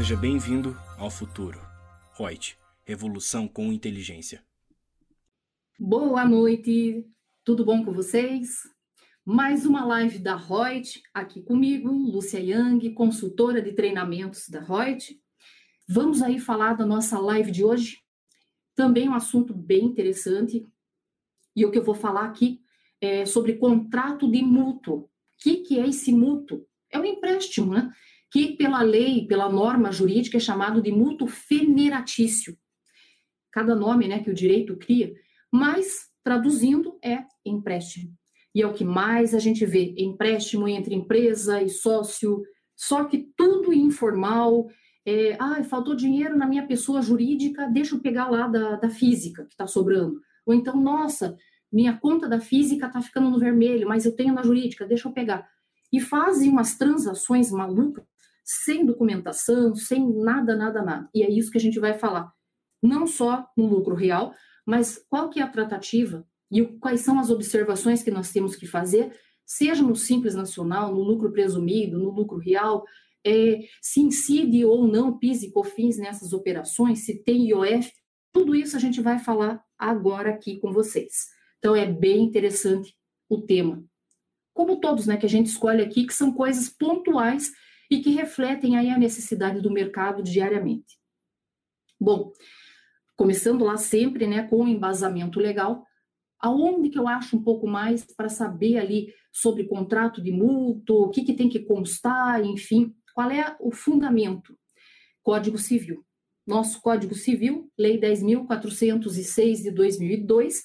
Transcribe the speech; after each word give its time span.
Seja 0.00 0.16
bem-vindo 0.16 0.74
ao 0.96 1.10
futuro. 1.10 1.60
Reut, 2.16 2.56
revolução 2.86 3.46
com 3.46 3.70
inteligência. 3.70 4.42
Boa 5.78 6.24
noite, 6.24 7.06
tudo 7.44 7.66
bom 7.66 7.84
com 7.84 7.92
vocês? 7.92 8.60
Mais 9.26 9.66
uma 9.66 9.84
live 9.84 10.18
da 10.18 10.36
Reut, 10.36 11.02
aqui 11.12 11.42
comigo, 11.42 11.92
Lúcia 11.92 12.40
Yang, 12.40 12.94
consultora 12.94 13.60
de 13.60 13.74
treinamentos 13.74 14.48
da 14.48 14.60
Reut. 14.60 15.20
Vamos 15.86 16.22
aí 16.22 16.38
falar 16.38 16.72
da 16.72 16.86
nossa 16.86 17.18
live 17.18 17.50
de 17.50 17.62
hoje. 17.62 17.98
Também 18.74 19.06
um 19.06 19.14
assunto 19.14 19.52
bem 19.52 19.84
interessante. 19.84 20.66
E 21.54 21.66
o 21.66 21.70
que 21.70 21.76
eu 21.76 21.84
vou 21.84 21.94
falar 21.94 22.24
aqui 22.24 22.62
é 23.02 23.26
sobre 23.26 23.58
contrato 23.58 24.30
de 24.30 24.40
mútuo. 24.40 25.00
O 25.00 25.08
que, 25.36 25.58
que 25.58 25.78
é 25.78 25.86
esse 25.86 26.10
mútuo? 26.10 26.66
É 26.90 26.98
um 26.98 27.04
empréstimo, 27.04 27.74
né? 27.74 27.92
Que 28.30 28.56
pela 28.56 28.82
lei, 28.82 29.26
pela 29.26 29.50
norma 29.50 29.90
jurídica, 29.90 30.36
é 30.36 30.40
chamado 30.40 30.80
de 30.80 30.92
mútuo 30.92 31.26
feneratício. 31.26 32.56
Cada 33.52 33.74
nome 33.74 34.06
né, 34.06 34.22
que 34.22 34.30
o 34.30 34.34
direito 34.34 34.76
cria, 34.76 35.12
mas 35.52 36.08
traduzindo 36.22 36.98
é 37.02 37.24
empréstimo. 37.44 38.14
E 38.54 38.62
é 38.62 38.66
o 38.66 38.72
que 38.72 38.84
mais 38.84 39.34
a 39.34 39.38
gente 39.38 39.64
vê: 39.66 39.94
empréstimo 39.96 40.68
entre 40.68 40.94
empresa 40.94 41.62
e 41.62 41.68
sócio, 41.68 42.42
só 42.76 43.04
que 43.04 43.28
tudo 43.36 43.72
informal. 43.72 44.68
É, 45.06 45.34
ah, 45.40 45.64
faltou 45.64 45.96
dinheiro 45.96 46.36
na 46.36 46.46
minha 46.46 46.66
pessoa 46.66 47.00
jurídica, 47.00 47.66
deixa 47.66 47.94
eu 47.94 48.00
pegar 48.00 48.28
lá 48.28 48.46
da, 48.46 48.76
da 48.76 48.90
física 48.90 49.44
que 49.46 49.54
está 49.54 49.66
sobrando. 49.66 50.20
Ou 50.44 50.52
então, 50.52 50.76
nossa, 50.76 51.36
minha 51.72 51.96
conta 51.96 52.28
da 52.28 52.38
física 52.38 52.86
está 52.86 53.00
ficando 53.00 53.30
no 53.30 53.38
vermelho, 53.38 53.88
mas 53.88 54.04
eu 54.04 54.14
tenho 54.14 54.34
na 54.34 54.42
jurídica, 54.42 54.86
deixa 54.86 55.08
eu 55.08 55.12
pegar. 55.12 55.48
E 55.92 56.00
fazem 56.00 56.50
umas 56.50 56.76
transações 56.76 57.50
malucas, 57.50 58.04
sem 58.50 58.84
documentação, 58.84 59.76
sem 59.76 60.12
nada, 60.12 60.56
nada, 60.56 60.82
nada. 60.82 61.08
E 61.14 61.22
é 61.22 61.30
isso 61.30 61.52
que 61.52 61.58
a 61.58 61.60
gente 61.60 61.78
vai 61.78 61.94
falar. 61.94 62.32
Não 62.82 63.06
só 63.06 63.46
no 63.56 63.66
lucro 63.66 63.94
real, 63.94 64.34
mas 64.66 64.98
qual 65.08 65.30
que 65.30 65.38
é 65.38 65.42
a 65.42 65.48
tratativa 65.48 66.26
e 66.50 66.64
quais 66.64 67.02
são 67.02 67.20
as 67.20 67.30
observações 67.30 68.02
que 68.02 68.10
nós 68.10 68.32
temos 68.32 68.56
que 68.56 68.66
fazer, 68.66 69.16
seja 69.46 69.84
no 69.84 69.94
Simples 69.94 70.34
Nacional, 70.34 70.92
no 70.92 71.00
lucro 71.00 71.30
presumido, 71.30 71.96
no 71.96 72.10
lucro 72.10 72.38
real, 72.38 72.84
é, 73.24 73.60
se 73.80 74.00
incide 74.00 74.64
ou 74.64 74.88
não 74.88 75.16
PIS 75.16 75.44
e 75.44 75.52
COFINS 75.52 75.98
nessas 75.98 76.32
operações, 76.32 77.04
se 77.04 77.22
tem 77.22 77.48
IOF, 77.50 77.92
tudo 78.32 78.54
isso 78.56 78.76
a 78.76 78.80
gente 78.80 79.00
vai 79.00 79.18
falar 79.20 79.62
agora 79.78 80.30
aqui 80.30 80.58
com 80.58 80.72
vocês. 80.72 81.28
Então 81.58 81.76
é 81.76 81.86
bem 81.86 82.24
interessante 82.24 82.96
o 83.28 83.42
tema. 83.42 83.84
Como 84.52 84.80
todos, 84.80 85.06
né, 85.06 85.16
que 85.16 85.26
a 85.26 85.28
gente 85.28 85.46
escolhe 85.46 85.82
aqui, 85.82 86.04
que 86.04 86.14
são 86.14 86.32
coisas 86.32 86.68
pontuais 86.68 87.52
e 87.90 88.00
que 88.00 88.10
refletem 88.10 88.76
aí 88.76 88.88
a 88.88 88.98
necessidade 88.98 89.60
do 89.60 89.72
mercado 89.72 90.22
diariamente. 90.22 90.98
Bom, 92.00 92.32
começando 93.16 93.64
lá 93.64 93.76
sempre, 93.76 94.26
né, 94.26 94.46
com 94.46 94.64
o 94.64 94.68
embasamento 94.68 95.40
legal, 95.40 95.84
aonde 96.38 96.88
que 96.88 96.98
eu 96.98 97.08
acho 97.08 97.36
um 97.36 97.42
pouco 97.42 97.66
mais 97.66 98.04
para 98.14 98.28
saber 98.28 98.78
ali 98.78 99.12
sobre 99.32 99.64
contrato 99.64 100.22
de 100.22 100.30
mútuo, 100.30 101.02
o 101.02 101.10
que, 101.10 101.22
que 101.22 101.34
tem 101.34 101.48
que 101.48 101.60
constar, 101.60 102.42
enfim, 102.44 102.94
qual 103.14 103.30
é 103.30 103.56
o 103.60 103.70
fundamento? 103.70 104.56
Código 105.22 105.58
Civil. 105.58 106.04
Nosso 106.46 106.80
Código 106.80 107.14
Civil, 107.14 107.70
Lei 107.78 108.00
10.406 108.00 109.62
de 109.62 109.70
2002, 109.70 110.62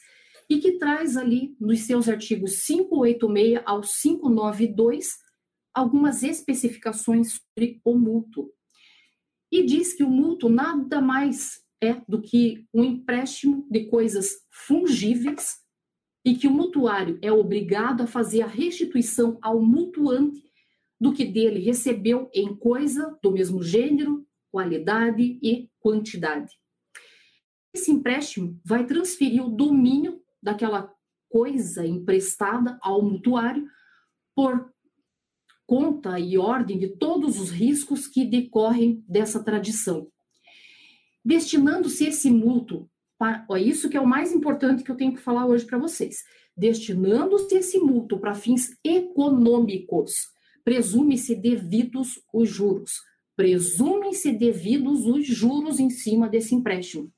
e 0.49 0.59
que 0.59 0.77
traz 0.77 1.17
ali 1.17 1.55
nos 1.59 1.81
seus 1.81 2.07
artigos 2.07 2.63
586 2.65 3.61
ao 3.65 3.81
592 3.81 5.24
algumas 5.75 6.23
especificações 6.23 7.33
sobre 7.33 7.81
o 7.83 7.97
mútuo. 7.97 8.49
E 9.51 9.63
diz 9.63 9.93
que 9.93 10.03
o 10.03 10.09
mútuo 10.09 10.49
nada 10.49 11.01
mais 11.01 11.61
é 11.83 12.01
do 12.07 12.21
que 12.21 12.65
um 12.73 12.83
empréstimo 12.83 13.67
de 13.69 13.85
coisas 13.87 14.37
fungíveis 14.49 15.57
e 16.25 16.35
que 16.35 16.47
o 16.47 16.51
mutuário 16.51 17.19
é 17.21 17.31
obrigado 17.31 18.01
a 18.01 18.07
fazer 18.07 18.41
a 18.41 18.47
restituição 18.47 19.37
ao 19.41 19.61
mutuante 19.61 20.41
do 20.99 21.13
que 21.13 21.25
dele 21.25 21.59
recebeu 21.59 22.29
em 22.33 22.55
coisa 22.55 23.17
do 23.21 23.31
mesmo 23.31 23.61
gênero, 23.61 24.25
qualidade 24.49 25.37
e 25.43 25.69
quantidade. 25.79 26.51
Esse 27.73 27.91
empréstimo 27.91 28.59
vai 28.63 28.85
transferir 28.85 29.45
o 29.45 29.49
domínio 29.49 30.21
daquela 30.41 30.91
coisa 31.29 31.85
emprestada 31.85 32.79
ao 32.81 33.01
mutuário 33.03 33.69
por 34.33 34.73
conta 35.65 36.19
e 36.19 36.37
ordem 36.37 36.77
de 36.77 36.89
todos 36.89 37.39
os 37.39 37.49
riscos 37.49 38.07
que 38.07 38.25
decorrem 38.25 39.03
dessa 39.07 39.43
tradição. 39.43 40.07
Destinando-se 41.23 42.05
esse 42.05 42.29
mútuo 42.29 42.89
para, 43.17 43.45
ó, 43.49 43.57
isso 43.57 43.89
que 43.89 43.97
é 43.97 44.01
o 44.01 44.07
mais 44.07 44.31
importante 44.33 44.83
que 44.83 44.91
eu 44.91 44.97
tenho 44.97 45.13
que 45.13 45.21
falar 45.21 45.45
hoje 45.45 45.65
para 45.65 45.77
vocês. 45.77 46.23
Destinando-se 46.55 47.55
esse 47.55 47.79
mútuo 47.79 48.19
para 48.19 48.35
fins 48.35 48.77
econômicos, 48.83 50.13
presume-se 50.63 51.35
devidos 51.35 52.21
os 52.33 52.49
juros. 52.49 52.91
Presumem-se 53.35 54.31
devidos 54.31 55.05
os 55.05 55.25
juros 55.25 55.79
em 55.79 55.89
cima 55.89 56.29
desse 56.29 56.55
empréstimo. 56.55 57.11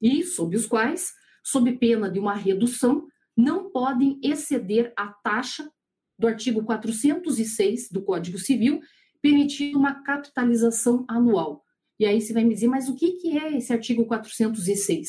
E 0.00 0.22
sob 0.24 0.56
os 0.56 0.66
quais, 0.66 1.12
sob 1.42 1.72
pena 1.72 2.10
de 2.10 2.18
uma 2.18 2.34
redução, 2.34 3.06
não 3.36 3.70
podem 3.70 4.18
exceder 4.22 4.92
a 4.96 5.08
taxa 5.08 5.70
do 6.20 6.28
artigo 6.28 6.62
406 6.62 7.90
do 7.90 8.02
Código 8.02 8.38
Civil, 8.38 8.80
permitindo 9.22 9.78
uma 9.78 10.02
capitalização 10.02 11.04
anual. 11.08 11.64
E 11.98 12.04
aí 12.04 12.20
você 12.20 12.34
vai 12.34 12.44
me 12.44 12.52
dizer, 12.52 12.68
mas 12.68 12.90
o 12.90 12.94
que, 12.94 13.12
que 13.12 13.38
é 13.38 13.56
esse 13.56 13.72
artigo 13.72 14.04
406? 14.04 15.08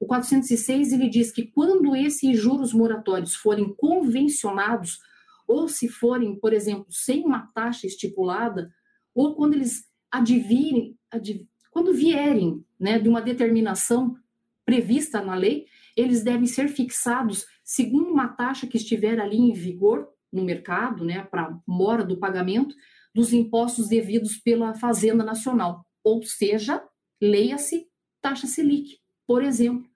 O 0.00 0.06
406 0.06 0.92
ele 0.92 1.08
diz 1.08 1.30
que 1.30 1.46
quando 1.46 1.94
esses 1.94 2.36
juros 2.36 2.72
moratórios 2.72 3.36
forem 3.36 3.72
convencionados, 3.74 4.98
ou 5.46 5.68
se 5.68 5.88
forem, 5.88 6.38
por 6.38 6.52
exemplo, 6.52 6.86
sem 6.90 7.24
uma 7.24 7.46
taxa 7.54 7.86
estipulada, 7.86 8.72
ou 9.14 9.36
quando 9.36 9.54
eles 9.54 9.84
advirem, 10.10 10.96
adv, 11.12 11.46
quando 11.70 11.94
vierem 11.94 12.64
né, 12.78 12.98
de 12.98 13.08
uma 13.08 13.22
determinação 13.22 14.16
prevista 14.64 15.20
na 15.20 15.36
lei, 15.36 15.66
eles 15.96 16.24
devem 16.24 16.46
ser 16.46 16.68
fixados 16.68 17.46
segundo 17.62 18.10
uma 18.10 18.28
taxa 18.28 18.66
que 18.66 18.76
estiver 18.76 19.20
ali 19.20 19.36
em 19.36 19.52
vigor 19.52 20.08
no 20.32 20.44
mercado, 20.44 21.04
né, 21.04 21.22
para 21.22 21.56
mora 21.66 22.04
do 22.04 22.18
pagamento 22.18 22.74
dos 23.14 23.32
impostos 23.32 23.88
devidos 23.88 24.36
pela 24.36 24.74
Fazenda 24.74 25.24
Nacional, 25.24 25.84
ou 26.04 26.22
seja, 26.22 26.82
leia-se 27.20 27.86
taxa 28.20 28.46
Selic, 28.46 28.98
por 29.26 29.42
exemplo. 29.42 29.90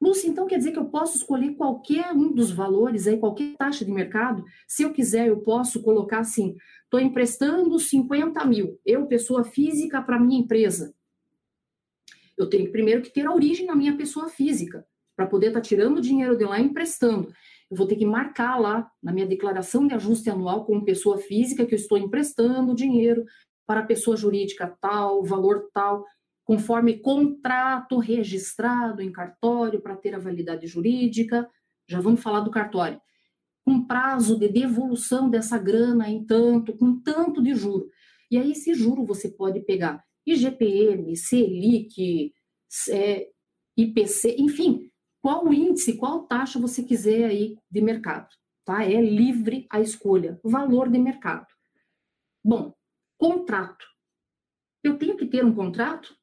Lúcia, 0.00 0.28
então 0.28 0.46
quer 0.46 0.58
dizer 0.58 0.72
que 0.72 0.78
eu 0.78 0.86
posso 0.86 1.16
escolher 1.16 1.54
qualquer 1.54 2.12
um 2.12 2.32
dos 2.32 2.50
valores, 2.50 3.06
aí, 3.06 3.18
qualquer 3.18 3.56
taxa 3.56 3.84
de 3.84 3.90
mercado? 3.90 4.44
Se 4.68 4.82
eu 4.82 4.92
quiser, 4.92 5.28
eu 5.28 5.38
posso 5.40 5.82
colocar 5.82 6.18
assim: 6.18 6.54
estou 6.84 7.00
emprestando 7.00 7.78
50 7.78 8.44
mil, 8.44 8.78
eu, 8.84 9.06
pessoa 9.06 9.42
física, 9.42 10.02
para 10.02 10.20
minha 10.20 10.40
empresa. 10.40 10.94
Eu 12.36 12.48
tenho 12.48 12.70
primeiro 12.70 13.00
que 13.00 13.10
ter 13.10 13.26
a 13.26 13.32
origem 13.32 13.66
na 13.66 13.74
minha 13.74 13.96
pessoa 13.96 14.28
física, 14.28 14.86
para 15.16 15.26
poder 15.26 15.48
estar 15.48 15.60
tá 15.60 15.66
tirando 15.66 16.00
dinheiro 16.00 16.36
de 16.36 16.44
lá 16.44 16.60
e 16.60 16.64
emprestando. 16.64 17.32
Eu 17.70 17.76
vou 17.76 17.86
ter 17.86 17.96
que 17.96 18.06
marcar 18.06 18.58
lá 18.58 18.90
na 19.02 19.12
minha 19.12 19.26
declaração 19.26 19.86
de 19.86 19.94
ajuste 19.94 20.30
anual 20.30 20.64
como 20.64 20.84
pessoa 20.84 21.18
física 21.18 21.66
que 21.66 21.74
eu 21.74 21.78
estou 21.78 21.98
emprestando 21.98 22.74
dinheiro 22.74 23.24
para 23.66 23.82
pessoa 23.82 24.16
jurídica 24.16 24.76
tal, 24.80 25.24
valor 25.24 25.68
tal 25.72 26.04
conforme 26.46 27.00
contrato 27.00 27.98
registrado 27.98 29.02
em 29.02 29.10
cartório 29.10 29.82
para 29.82 29.96
ter 29.96 30.14
a 30.14 30.18
validade 30.18 30.66
jurídica. 30.66 31.50
Já 31.88 32.00
vamos 32.00 32.22
falar 32.22 32.40
do 32.40 32.52
cartório. 32.52 33.00
Com 33.64 33.84
prazo 33.84 34.38
de 34.38 34.48
devolução 34.48 35.28
dessa 35.28 35.58
grana 35.58 36.08
em 36.08 36.24
tanto, 36.24 36.76
com 36.76 37.00
tanto 37.00 37.42
de 37.42 37.52
juro. 37.52 37.90
E 38.30 38.38
aí, 38.38 38.52
esse 38.52 38.74
juro 38.74 39.04
você 39.04 39.28
pode 39.28 39.60
pegar 39.60 40.04
IGPM, 40.24 41.16
Selic, 41.16 42.32
é, 42.90 43.26
IPC, 43.76 44.36
enfim, 44.38 44.88
qual 45.26 45.52
índice, 45.52 45.96
qual 45.96 46.22
taxa 46.22 46.56
você 46.56 46.84
quiser 46.84 47.24
aí 47.24 47.58
de 47.68 47.80
mercado, 47.80 48.28
tá? 48.64 48.84
É 48.84 49.00
livre 49.00 49.66
a 49.68 49.80
escolha, 49.80 50.38
valor 50.44 50.88
de 50.88 51.00
mercado. 51.00 51.48
Bom, 52.44 52.72
contrato. 53.18 53.84
Eu 54.84 54.96
tenho 54.96 55.16
que 55.16 55.26
ter 55.26 55.44
um 55.44 55.52
contrato? 55.52 56.14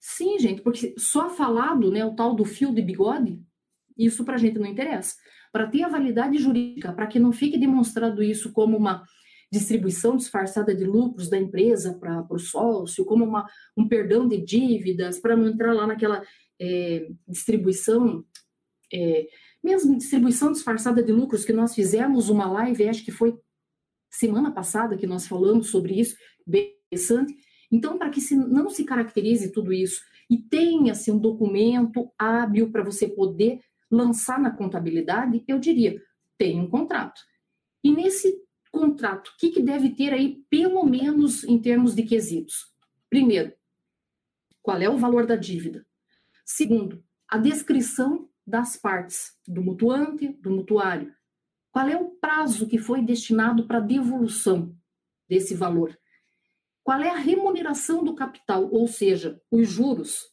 Sim, 0.00 0.38
gente, 0.38 0.62
porque 0.62 0.94
só 0.96 1.28
falado, 1.28 1.90
né, 1.90 2.02
o 2.02 2.14
tal 2.14 2.34
do 2.34 2.46
fio 2.46 2.74
de 2.74 2.80
bigode, 2.80 3.44
isso 3.94 4.24
para 4.24 4.36
a 4.36 4.38
gente 4.38 4.58
não 4.58 4.64
interessa. 4.64 5.16
Para 5.52 5.66
ter 5.66 5.82
a 5.82 5.88
validade 5.88 6.38
jurídica, 6.38 6.94
para 6.94 7.06
que 7.06 7.18
não 7.18 7.32
fique 7.32 7.58
demonstrado 7.58 8.22
isso 8.22 8.54
como 8.54 8.74
uma 8.74 9.04
distribuição 9.52 10.16
disfarçada 10.16 10.74
de 10.74 10.84
lucros 10.84 11.28
da 11.28 11.36
empresa 11.36 11.92
para 11.92 12.24
o 12.30 12.38
sócio, 12.38 13.04
como 13.04 13.22
uma, 13.22 13.46
um 13.76 13.86
perdão 13.86 14.26
de 14.26 14.40
dívidas, 14.40 15.20
para 15.20 15.36
não 15.36 15.46
entrar 15.46 15.74
lá 15.74 15.86
naquela 15.86 16.22
é, 16.60 17.08
distribuição, 17.26 18.24
é, 18.92 19.26
mesmo 19.62 19.96
distribuição 19.96 20.52
disfarçada 20.52 21.02
de 21.02 21.12
lucros, 21.12 21.44
que 21.44 21.52
nós 21.52 21.74
fizemos 21.74 22.28
uma 22.28 22.50
live, 22.50 22.88
acho 22.88 23.04
que 23.04 23.10
foi 23.10 23.38
semana 24.10 24.52
passada 24.52 24.96
que 24.96 25.06
nós 25.06 25.26
falamos 25.26 25.68
sobre 25.68 25.98
isso, 25.98 26.16
bem 26.46 26.76
interessante, 26.86 27.34
Então, 27.72 27.96
para 27.96 28.10
que 28.10 28.20
se, 28.20 28.34
não 28.34 28.68
se 28.68 28.84
caracterize 28.84 29.52
tudo 29.52 29.72
isso 29.72 30.02
e 30.28 30.36
tenha-se 30.36 31.10
um 31.10 31.18
documento 31.18 32.12
hábil 32.18 32.70
para 32.70 32.82
você 32.82 33.06
poder 33.08 33.60
lançar 33.88 34.40
na 34.40 34.50
contabilidade, 34.50 35.44
eu 35.46 35.58
diria, 35.58 36.02
tem 36.36 36.60
um 36.60 36.68
contrato. 36.68 37.20
E 37.82 37.92
nesse 37.92 38.42
contrato, 38.72 39.28
o 39.28 39.36
que, 39.38 39.50
que 39.50 39.62
deve 39.62 39.90
ter 39.90 40.12
aí, 40.12 40.42
pelo 40.50 40.84
menos 40.84 41.44
em 41.44 41.60
termos 41.60 41.94
de 41.94 42.02
quesitos? 42.02 42.72
Primeiro, 43.08 43.52
qual 44.62 44.78
é 44.78 44.88
o 44.88 44.98
valor 44.98 45.26
da 45.26 45.36
dívida? 45.36 45.86
Segundo, 46.52 47.00
a 47.28 47.38
descrição 47.38 48.28
das 48.44 48.76
partes, 48.76 49.36
do 49.46 49.62
mutuante, 49.62 50.26
do 50.40 50.50
mutuário. 50.50 51.14
Qual 51.70 51.86
é 51.86 51.96
o 51.96 52.10
prazo 52.10 52.66
que 52.66 52.76
foi 52.76 53.02
destinado 53.02 53.68
para 53.68 53.78
devolução 53.78 54.76
desse 55.28 55.54
valor? 55.54 55.96
Qual 56.82 57.00
é 57.00 57.08
a 57.08 57.14
remuneração 57.14 58.02
do 58.02 58.16
capital, 58.16 58.68
ou 58.68 58.88
seja, 58.88 59.40
os 59.48 59.68
juros? 59.68 60.28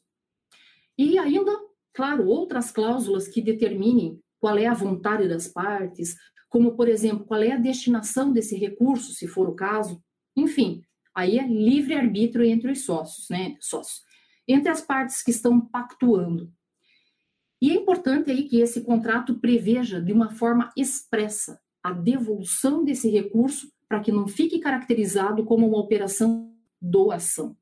E 0.98 1.20
ainda, 1.20 1.52
claro, 1.94 2.28
outras 2.28 2.72
cláusulas 2.72 3.28
que 3.28 3.40
determinem 3.40 4.20
qual 4.40 4.58
é 4.58 4.66
a 4.66 4.74
vontade 4.74 5.28
das 5.28 5.48
partes, 5.48 6.16
como, 6.50 6.76
por 6.76 6.90
exemplo, 6.90 7.28
qual 7.28 7.44
é 7.44 7.52
a 7.52 7.60
destinação 7.60 8.34
desse 8.34 8.58
recurso, 8.58 9.14
se 9.14 9.28
for 9.28 9.48
o 9.48 9.56
caso. 9.56 10.04
Enfim, 10.36 10.82
aí 11.14 11.38
é 11.38 11.48
livre-arbítrio 11.48 12.44
entre 12.44 12.72
os 12.72 12.84
sócios, 12.86 13.30
né? 13.30 13.56
Sócios. 13.60 14.07
Entre 14.48 14.70
as 14.70 14.82
partes 14.82 15.22
que 15.22 15.32
estão 15.32 15.60
pactuando. 15.60 16.52
E 17.62 17.72
é 17.72 17.74
importante 17.74 18.30
aí 18.30 18.44
que 18.44 18.62
esse 18.62 18.82
contrato 18.82 19.40
preveja 19.40 20.02
de 20.02 20.14
uma 20.14 20.30
forma 20.30 20.72
expressa 20.78 21.60
a 21.84 21.92
devolução 21.92 22.84
desse 22.84 23.10
recurso 23.10 23.72
para 23.88 24.00
que 24.00 24.12
não 24.12 24.28
fique 24.28 24.60
caracterizado 24.60 25.44
como 25.46 25.68
uma 25.68 25.80
operação 25.80 26.54
doação, 26.80 27.58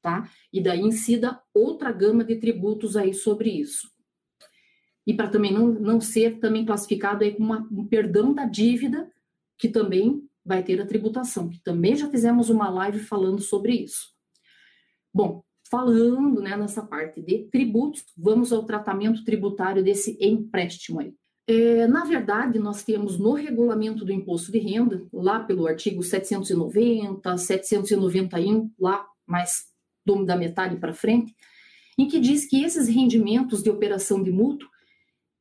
tá? 0.00 0.30
E 0.52 0.60
daí 0.60 0.80
incida 0.80 1.40
outra 1.52 1.90
gama 1.90 2.22
de 2.22 2.36
tributos 2.36 2.96
aí 2.96 3.12
sobre 3.12 3.50
isso. 3.50 3.90
E 5.06 5.14
para 5.14 5.28
também 5.28 5.52
não, 5.52 5.68
não 5.68 6.00
ser 6.00 6.38
também 6.38 6.64
classificado 6.64 7.24
aí 7.24 7.32
como 7.32 7.46
uma, 7.46 7.68
um 7.70 7.86
perdão 7.86 8.34
da 8.34 8.44
dívida, 8.44 9.10
que 9.58 9.68
também 9.68 10.28
vai 10.44 10.62
ter 10.62 10.80
a 10.80 10.86
tributação, 10.86 11.48
que 11.48 11.58
também 11.58 11.96
já 11.96 12.08
fizemos 12.08 12.50
uma 12.50 12.68
live 12.68 13.00
falando 13.00 13.40
sobre 13.40 13.72
isso. 13.74 14.14
Bom, 15.12 15.42
falando 15.70 16.40
né, 16.40 16.56
nessa 16.56 16.82
parte 16.82 17.20
de 17.20 17.48
tributos, 17.50 18.04
vamos 18.16 18.52
ao 18.52 18.64
tratamento 18.64 19.24
tributário 19.24 19.82
desse 19.82 20.16
empréstimo 20.20 21.00
aí. 21.00 21.14
É, 21.48 21.86
na 21.86 22.04
verdade, 22.04 22.58
nós 22.58 22.82
temos 22.82 23.18
no 23.18 23.32
regulamento 23.34 24.04
do 24.04 24.12
imposto 24.12 24.50
de 24.50 24.58
renda, 24.58 25.06
lá 25.12 25.40
pelo 25.40 25.66
artigo 25.66 26.02
790, 26.02 27.36
791, 27.36 28.70
lá 28.78 29.06
mais 29.26 29.64
da 30.24 30.36
metade 30.36 30.76
para 30.76 30.92
frente, 30.92 31.34
em 31.98 32.06
que 32.06 32.20
diz 32.20 32.46
que 32.46 32.62
esses 32.62 32.88
rendimentos 32.88 33.62
de 33.62 33.70
operação 33.70 34.22
de 34.22 34.30
mútuo, 34.30 34.68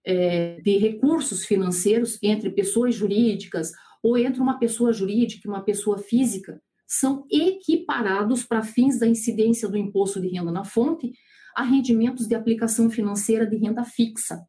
é, 0.06 0.60
de 0.62 0.78
recursos 0.78 1.44
financeiros 1.44 2.20
entre 2.22 2.50
pessoas 2.52 2.94
jurídicas 2.94 3.72
ou 4.02 4.18
entre 4.18 4.40
uma 4.40 4.60
pessoa 4.60 4.94
jurídica 4.94 5.48
e 5.48 5.50
uma 5.50 5.62
pessoa 5.62 5.98
física, 5.98 6.62
são 6.88 7.26
equiparados 7.32 8.44
para 8.44 8.64
fins 8.64 9.00
da 9.00 9.08
incidência 9.08 9.68
do 9.68 9.78
imposto 9.78 10.20
de 10.20 10.28
renda 10.28 10.52
na 10.52 10.64
fonte 10.64 11.12
a 11.56 11.64
rendimentos 11.64 12.28
de 12.28 12.36
aplicação 12.36 12.90
financeira 12.90 13.48
de 13.48 13.56
renda 13.56 13.84
fixa. 13.84 14.46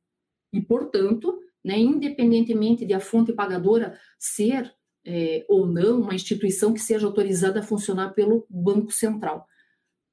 E, 0.53 0.61
portanto, 0.61 1.39
né, 1.65 1.79
independentemente 1.79 2.85
de 2.85 2.95
a 2.95 3.01
fonte 3.01 3.33
pagadora 3.33 3.99
ser 4.19 4.73
é, 5.05 5.45
ou 5.49 5.67
não 5.67 6.01
uma 6.01 6.15
instituição 6.15 6.75
que 6.75 6.81
seja 6.81 7.07
autorizada 7.07 7.61
a 7.61 7.63
funcionar 7.63 8.13
pelo 8.13 8.45
Banco 8.51 8.91
Central. 8.91 9.47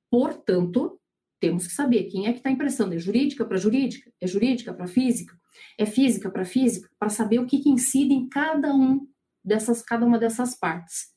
Portanto, 0.09 0.99
temos 1.39 1.67
que 1.67 1.73
saber 1.73 2.05
quem 2.05 2.27
é 2.27 2.31
que 2.31 2.37
está 2.37 2.51
emprestando. 2.51 2.93
É 2.93 2.99
jurídica 2.99 3.43
para 3.43 3.57
jurídica? 3.57 4.11
É 4.21 4.27
jurídica 4.27 4.73
para 4.73 4.87
física? 4.87 5.35
É 5.77 5.85
física 5.85 6.29
para 6.29 6.45
física? 6.45 6.87
Para 6.97 7.09
saber 7.09 7.39
o 7.39 7.47
que, 7.47 7.59
que 7.59 7.69
incide 7.69 8.13
em 8.13 8.29
cada 8.29 8.73
um 8.73 9.07
dessas, 9.43 9.81
cada 9.81 10.05
uma 10.05 10.19
dessas 10.19 10.57
partes. 10.57 11.12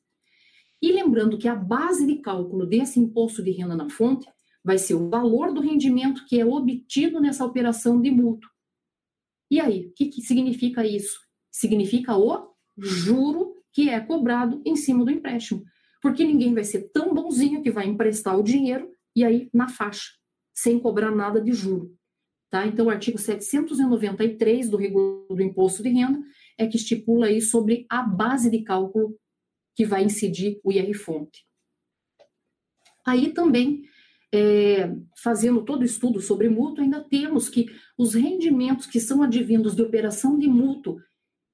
E 0.82 0.92
lembrando 0.92 1.38
que 1.38 1.48
a 1.48 1.54
base 1.54 2.06
de 2.06 2.16
cálculo 2.16 2.66
desse 2.66 3.00
imposto 3.00 3.42
de 3.42 3.50
renda 3.50 3.74
na 3.74 3.88
fonte 3.88 4.28
vai 4.62 4.78
ser 4.78 4.94
o 4.94 5.08
valor 5.08 5.52
do 5.52 5.60
rendimento 5.60 6.24
que 6.26 6.40
é 6.40 6.44
obtido 6.44 7.20
nessa 7.20 7.44
operação 7.44 8.00
de 8.00 8.10
mútuo. 8.10 8.50
E 9.50 9.60
aí, 9.60 9.86
o 9.86 9.92
que, 9.94 10.06
que 10.06 10.20
significa 10.20 10.84
isso? 10.84 11.20
Significa 11.52 12.16
o 12.16 12.52
juro 12.76 13.54
que 13.72 13.88
é 13.88 14.00
cobrado 14.00 14.60
em 14.64 14.74
cima 14.74 15.04
do 15.04 15.10
empréstimo. 15.10 15.62
Porque 16.02 16.24
ninguém 16.24 16.52
vai 16.52 16.64
ser 16.64 16.90
tão 16.92 17.14
bonzinho 17.14 17.62
que 17.62 17.70
vai 17.70 17.86
emprestar 17.86 18.38
o 18.38 18.42
dinheiro 18.42 18.90
e 19.14 19.24
aí 19.24 19.48
na 19.52 19.68
faixa, 19.68 20.12
sem 20.54 20.78
cobrar 20.78 21.10
nada 21.10 21.40
de 21.40 21.52
juro. 21.52 21.96
Tá? 22.50 22.66
Então, 22.66 22.86
o 22.86 22.90
artigo 22.90 23.18
793 23.18 24.68
do 24.68 24.76
regulamento 24.76 25.34
do 25.34 25.42
imposto 25.42 25.82
de 25.82 25.90
renda 25.90 26.20
é 26.58 26.66
que 26.66 26.76
estipula 26.76 27.26
aí 27.26 27.40
sobre 27.40 27.86
a 27.88 28.02
base 28.02 28.50
de 28.50 28.62
cálculo 28.62 29.16
que 29.76 29.84
vai 29.84 30.02
incidir 30.02 30.58
o 30.64 30.72
IR-fonte. 30.72 31.46
Aí 33.06 33.32
também, 33.32 33.84
é, 34.34 34.90
fazendo 35.22 35.64
todo 35.64 35.82
o 35.82 35.84
estudo 35.84 36.20
sobre 36.20 36.48
mútuo, 36.48 36.82
ainda 36.82 37.00
temos 37.00 37.48
que 37.48 37.66
os 37.96 38.14
rendimentos 38.14 38.86
que 38.86 38.98
são 38.98 39.22
advindos 39.22 39.76
de 39.76 39.82
operação 39.82 40.38
de 40.38 40.48
mútuo 40.48 40.98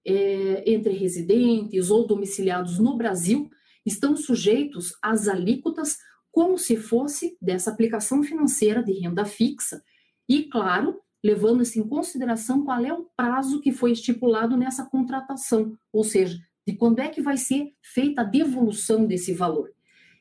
é, 0.06 0.72
entre 0.72 0.92
residentes 0.92 1.90
ou 1.90 2.06
domiciliados 2.06 2.78
no 2.78 2.96
Brasil 2.96 3.50
estão 3.84 4.16
sujeitos 4.16 4.94
às 5.02 5.28
alíquotas 5.28 5.98
como 6.30 6.56
se 6.56 6.76
fosse 6.76 7.36
dessa 7.42 7.70
aplicação 7.70 8.22
financeira 8.22 8.82
de 8.82 8.92
renda 8.92 9.24
fixa 9.24 9.82
e, 10.26 10.44
claro, 10.44 10.98
levando-se 11.22 11.78
em 11.78 11.86
consideração 11.86 12.64
qual 12.64 12.84
é 12.84 12.92
o 12.92 13.06
prazo 13.16 13.60
que 13.60 13.70
foi 13.70 13.92
estipulado 13.92 14.56
nessa 14.56 14.86
contratação, 14.86 15.76
ou 15.92 16.02
seja, 16.02 16.38
de 16.67 16.75
quando 16.75 17.00
é 17.00 17.09
que 17.09 17.20
vai 17.20 17.37
ser 17.37 17.75
feita 17.82 18.23
a 18.23 18.25
devolução 18.25 19.06
desse 19.06 19.32
valor. 19.32 19.70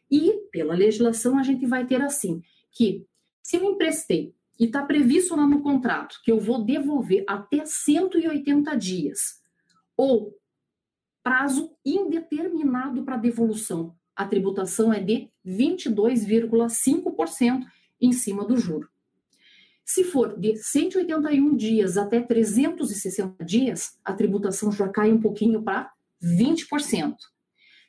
E, 0.10 0.34
pela 0.52 0.76
legislação, 0.76 1.38
a 1.38 1.44
gente 1.44 1.66
vai 1.66 1.86
ter 1.86 2.02
assim, 2.02 2.42
que 2.72 3.06
se 3.42 3.58
eu 3.58 3.64
emprestei 3.64 4.36
e 4.60 4.66
está 4.66 4.84
previsto 4.84 5.36
lá 5.36 5.48
no 5.48 5.62
contrato 5.62 6.20
que 6.24 6.32
eu 6.32 6.40
vou 6.40 6.64
devolver 6.64 7.24
até 7.28 7.66
180 7.66 8.76
dias, 8.76 9.42
ou 9.96 10.36
prazo 11.24 11.72
indeterminado 11.86 13.04
para 13.04 13.18
devolução, 13.18 13.96
a 14.16 14.26
tributação 14.26 14.92
é 14.94 15.00
de 15.00 15.30
22,5% 15.46 17.66
em 18.00 18.12
cima 18.12 18.46
do 18.46 18.58
juro. 18.58 18.90
Se 19.84 20.04
for 20.04 20.40
de 20.40 20.56
181 20.56 21.56
dias 21.56 21.98
até 21.98 22.22
360 22.22 23.44
dias, 23.44 23.98
a 24.06 24.14
tributação 24.14 24.72
já 24.72 24.88
cai 24.88 25.12
um 25.12 25.20
pouquinho 25.20 25.64
para 25.64 25.92
20%. 26.24 27.16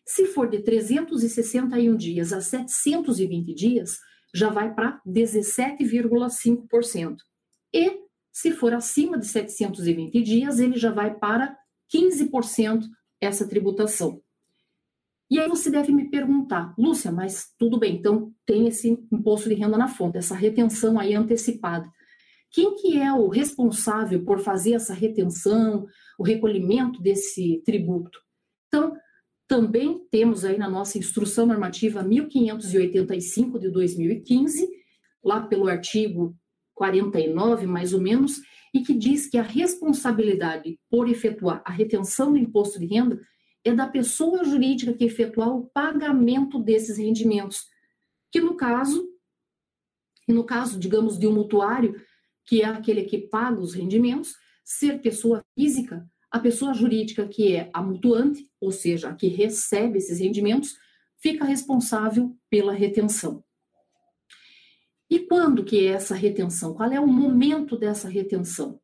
Se 0.04 0.26
for 0.26 0.48
de 0.48 0.60
361 0.62 1.96
dias 1.96 2.32
a 2.32 2.40
720 2.40 3.54
dias, 3.54 3.98
já 4.34 4.50
vai 4.50 4.74
para 4.74 5.00
17,5%. 5.06 7.16
E 7.72 8.00
se 8.32 8.50
for 8.50 8.74
acima 8.74 9.16
de 9.18 9.26
720 9.26 10.20
dias, 10.22 10.58
ele 10.58 10.78
já 10.78 10.90
vai 10.90 11.14
para 11.14 11.56
15% 11.94 12.82
essa 13.20 13.46
tributação. 13.46 14.20
E 15.30 15.38
aí 15.38 15.48
você 15.48 15.70
deve 15.70 15.92
me 15.92 16.10
perguntar, 16.10 16.74
Lúcia, 16.76 17.10
mas 17.10 17.54
tudo 17.58 17.78
bem, 17.78 17.96
então 17.96 18.30
tem 18.44 18.68
esse 18.68 18.90
imposto 19.10 19.48
de 19.48 19.54
renda 19.54 19.78
na 19.78 19.88
fonte, 19.88 20.18
essa 20.18 20.34
retenção 20.34 20.98
aí 20.98 21.14
antecipada. 21.14 21.90
Quem 22.52 22.74
que 22.76 22.98
é 22.98 23.10
o 23.12 23.28
responsável 23.28 24.22
por 24.24 24.38
fazer 24.40 24.74
essa 24.74 24.92
retenção, 24.92 25.86
o 26.18 26.22
recolhimento 26.22 27.00
desse 27.00 27.62
tributo? 27.64 28.20
Então, 28.68 28.94
também 29.48 30.06
temos 30.10 30.44
aí 30.44 30.58
na 30.58 30.68
nossa 30.68 30.98
instrução 30.98 31.46
normativa 31.46 32.02
1585 32.02 33.58
de 33.58 33.70
2015, 33.70 34.68
lá 35.24 35.40
pelo 35.40 35.66
artigo 35.66 36.36
49, 36.74 37.66
mais 37.66 37.94
ou 37.94 38.00
menos, 38.00 38.40
e 38.74 38.80
que 38.80 38.94
diz 38.94 39.26
que 39.26 39.38
a 39.38 39.42
responsabilidade 39.42 40.78
por 40.90 41.08
efetuar 41.08 41.62
a 41.64 41.70
retenção 41.70 42.32
do 42.32 42.38
imposto 42.38 42.78
de 42.78 42.86
renda 42.86 43.20
é 43.64 43.72
da 43.72 43.86
pessoa 43.86 44.44
jurídica 44.44 44.92
que 44.92 45.04
efetuar 45.04 45.50
o 45.50 45.66
pagamento 45.66 46.58
desses 46.58 46.98
rendimentos, 46.98 47.66
que 48.30 48.40
no 48.40 48.56
caso, 48.56 49.08
e 50.26 50.32
no 50.32 50.44
caso, 50.44 50.78
digamos, 50.78 51.18
de 51.18 51.26
um 51.26 51.34
mutuário, 51.34 51.94
que 52.46 52.62
é 52.62 52.66
aquele 52.66 53.04
que 53.04 53.18
paga 53.18 53.60
os 53.60 53.74
rendimentos, 53.74 54.34
ser 54.64 55.00
pessoa 55.00 55.42
física, 55.54 56.08
a 56.30 56.38
pessoa 56.38 56.72
jurídica 56.72 57.28
que 57.28 57.54
é 57.54 57.70
a 57.72 57.82
mutuante, 57.82 58.48
ou 58.60 58.72
seja, 58.72 59.10
a 59.10 59.14
que 59.14 59.28
recebe 59.28 59.98
esses 59.98 60.18
rendimentos, 60.18 60.74
fica 61.18 61.44
responsável 61.44 62.36
pela 62.50 62.72
retenção. 62.72 63.44
E 65.10 65.20
quando 65.20 65.62
que 65.62 65.86
é 65.86 65.92
essa 65.92 66.14
retenção? 66.14 66.72
Qual 66.72 66.90
é 66.90 66.98
o 66.98 67.06
momento 67.06 67.76
dessa 67.76 68.08
retenção? 68.08 68.80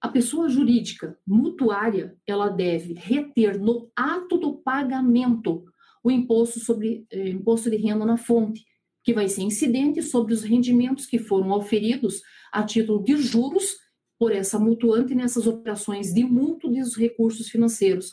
A 0.00 0.08
pessoa 0.08 0.48
jurídica 0.48 1.18
mutuária, 1.26 2.16
ela 2.24 2.48
deve 2.48 2.94
reter 2.94 3.58
no 3.58 3.90
ato 3.96 4.38
do 4.38 4.58
pagamento 4.58 5.64
o 6.04 6.12
imposto 6.12 6.60
sobre 6.60 7.04
eh, 7.10 7.30
imposto 7.30 7.68
de 7.68 7.76
renda 7.76 8.06
na 8.06 8.16
fonte, 8.16 8.64
que 9.06 9.14
vai 9.14 9.28
ser 9.28 9.42
incidente 9.42 10.02
sobre 10.02 10.34
os 10.34 10.42
rendimentos 10.42 11.06
que 11.06 11.20
foram 11.20 11.52
auferidos 11.52 12.22
a 12.52 12.64
título 12.64 13.04
de 13.04 13.16
juros 13.16 13.76
por 14.18 14.32
essa 14.32 14.58
mutuante 14.58 15.14
nessas 15.14 15.46
operações 15.46 16.12
de 16.12 16.24
mútuo 16.24 16.72
dos 16.72 16.96
recursos 16.96 17.48
financeiros 17.48 18.10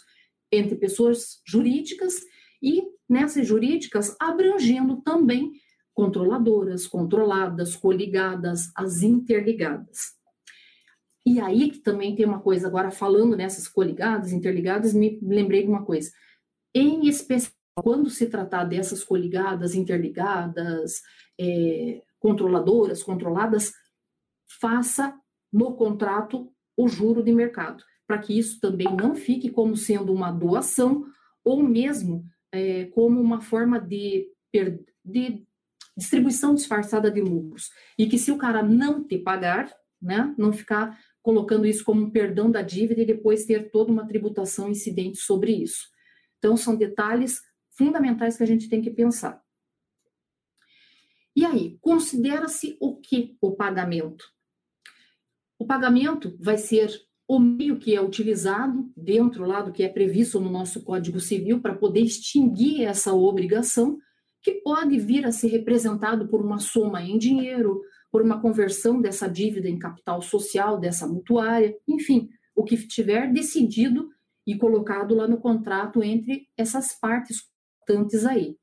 entre 0.52 0.76
pessoas 0.76 1.42
jurídicas 1.48 2.14
e 2.62 2.84
nessas 3.10 3.48
jurídicas 3.48 4.16
abrangendo 4.20 5.02
também 5.02 5.54
controladoras, 5.96 6.86
controladas, 6.86 7.76
coligadas, 7.76 8.72
as 8.76 9.02
interligadas. 9.02 9.98
E 11.26 11.40
aí 11.40 11.72
que 11.72 11.80
também 11.80 12.16
tem 12.16 12.26
uma 12.26 12.40
coisa, 12.40 12.68
agora 12.68 12.92
falando 12.92 13.36
nessas 13.36 13.68
coligadas, 13.68 14.32
interligadas, 14.32 14.94
me 14.94 15.20
lembrei 15.24 15.64
de 15.64 15.70
uma 15.70 15.84
coisa. 15.84 16.12
Em 16.72 17.08
especial, 17.08 17.62
quando 17.75 18.10
se 18.10 18.27
tratar 18.27 18.65
dessas 18.65 19.03
coligadas, 19.03 19.74
interligadas, 19.74 21.01
é, 21.39 22.01
controladoras, 22.20 23.01
controladas, 23.01 23.74
faça 24.60 25.18
no 25.51 25.75
contrato 25.75 26.51
o 26.77 26.88
juro 26.88 27.24
de 27.24 27.32
mercado, 27.32 27.84
para 28.08 28.18
que 28.18 28.38
isso 28.38 28.60
também 28.60 28.88
não 28.96 29.15
fique 29.15 29.50
como 29.50 29.75
sendo 29.75 30.13
uma 30.13 30.32
doação 30.32 31.06
ou 31.44 31.62
mesmo 31.63 32.25
é, 32.51 32.86
como 32.86 33.20
uma 33.20 33.42
forma 33.42 33.80
de, 33.80 34.27
de 35.03 35.44
distribuição 35.98 36.56
disfarçada 36.56 37.10
de 37.12 37.22
lucros. 37.22 37.70
E 37.98 38.08
que 38.08 38.18
se 38.18 38.32
o 38.32 38.38
cara 38.38 38.63
não 38.63 39.03
te 39.03 39.18
pagar, 39.18 39.74
né, 40.01 40.34
não 40.38 40.51
ficar 40.51 40.98
colocando 41.22 41.65
isso 41.65 41.84
como 41.84 42.03
um 42.03 42.10
perdão 42.10 42.51
da 42.51 42.62
dívida 42.62 43.01
e 43.01 43.06
depois 43.06 43.46
ter 43.46 43.72
toda 43.72 43.92
uma 43.92 44.06
tributação 44.06 44.70
incidente 44.70 45.20
sobre 45.20 45.51
isso. 45.53 45.88
Então, 46.38 46.58
são 46.58 46.75
detalhes 46.75 47.42
fundamentais 47.75 48.38
que 48.38 48.44
a 48.44 48.48
gente 48.48 48.70
tem 48.70 48.82
que 48.82 48.92
pensar. 48.92 49.42
E 51.36 51.46
aí, 51.46 51.77
considera-se 51.82 52.77
o 52.80 52.96
que 52.96 53.36
o 53.42 53.51
pagamento? 53.51 54.25
O 55.58 55.65
pagamento 55.65 56.36
vai 56.39 56.58
ser 56.58 56.89
o 57.27 57.39
meio 57.39 57.80
que 57.80 57.96
é 57.96 58.01
utilizado 58.01 58.92
dentro 58.96 59.46
lá 59.46 59.62
do 59.62 59.72
que 59.72 59.84
é 59.84 59.89
previsto 59.89 60.39
no 60.39 60.51
nosso 60.51 60.84
Código 60.84 61.20
Civil 61.20 61.62
para 61.62 61.74
poder 61.74 62.01
extinguir 62.01 62.84
essa 62.84 63.13
obrigação, 63.13 63.98
que 64.42 64.51
pode 64.56 65.00
vir 65.00 65.25
a 65.25 65.32
ser 65.32 65.48
representado 65.48 66.27
por 66.27 66.44
uma 66.44 66.60
soma 66.60 67.01
em 67.01 67.18
dinheiro, 67.18 67.82
por 68.12 68.22
uma 68.22 68.39
conversão 68.39 69.01
dessa 69.01 69.27
dívida 69.27 69.68
em 69.68 69.80
capital 69.80 70.22
social 70.22 70.80
dessa 70.80 71.08
mutuária, 71.08 71.75
enfim, 71.88 72.30
o 72.56 72.63
que 72.63 72.77
tiver 72.88 73.32
decidido 73.32 74.10
e 74.46 74.56
colocado 74.56 75.15
lá 75.15 75.27
no 75.27 75.38
contrato 75.38 76.03
entre 76.03 76.48
essas 76.58 76.94
partes 76.94 77.52
importantes 77.84 78.25
aí. 78.25 78.58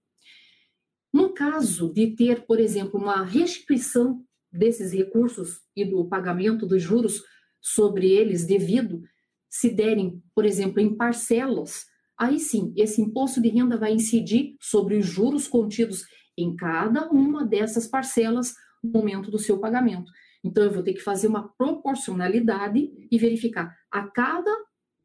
No 1.13 1.33
caso 1.33 1.93
de 1.93 2.15
ter, 2.15 2.47
por 2.47 2.61
exemplo, 2.61 3.01
uma 3.01 3.25
restituição 3.25 4.25
desses 4.53 4.93
recursos 4.93 5.61
e 5.77 5.85
do 5.85 6.09
pagamento 6.09 6.67
dos 6.67 6.83
juros 6.83 7.23
sobre 7.61 8.11
eles 8.11 8.47
devido, 8.47 9.03
se 9.49 9.71
derem, 9.71 10.23
por 10.35 10.45
exemplo, 10.45 10.81
em 10.81 10.97
parcelas, 10.97 11.87
aí 12.19 12.39
sim, 12.39 12.73
esse 12.77 13.01
imposto 13.01 13.41
de 13.41 13.49
renda 13.49 13.77
vai 13.77 13.93
incidir 13.93 14.57
sobre 14.61 14.97
os 14.97 15.07
juros 15.07 15.49
contidos 15.49 16.05
em 16.37 16.55
cada 16.55 17.09
uma 17.11 17.45
dessas 17.45 17.87
parcelas 17.87 18.55
no 18.83 18.91
momento 18.91 19.31
do 19.31 19.39
seu 19.39 19.59
pagamento. 19.59 20.11
Então, 20.43 20.65
eu 20.65 20.73
vou 20.73 20.83
ter 20.83 20.95
que 20.95 21.01
fazer 21.01 21.27
uma 21.27 21.49
proporcionalidade 21.49 22.91
e 23.11 23.19
verificar 23.19 23.77
a 23.91 24.07
cada 24.09 24.51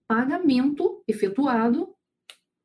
pagamento 0.07 1.03
efetuado 1.07 1.93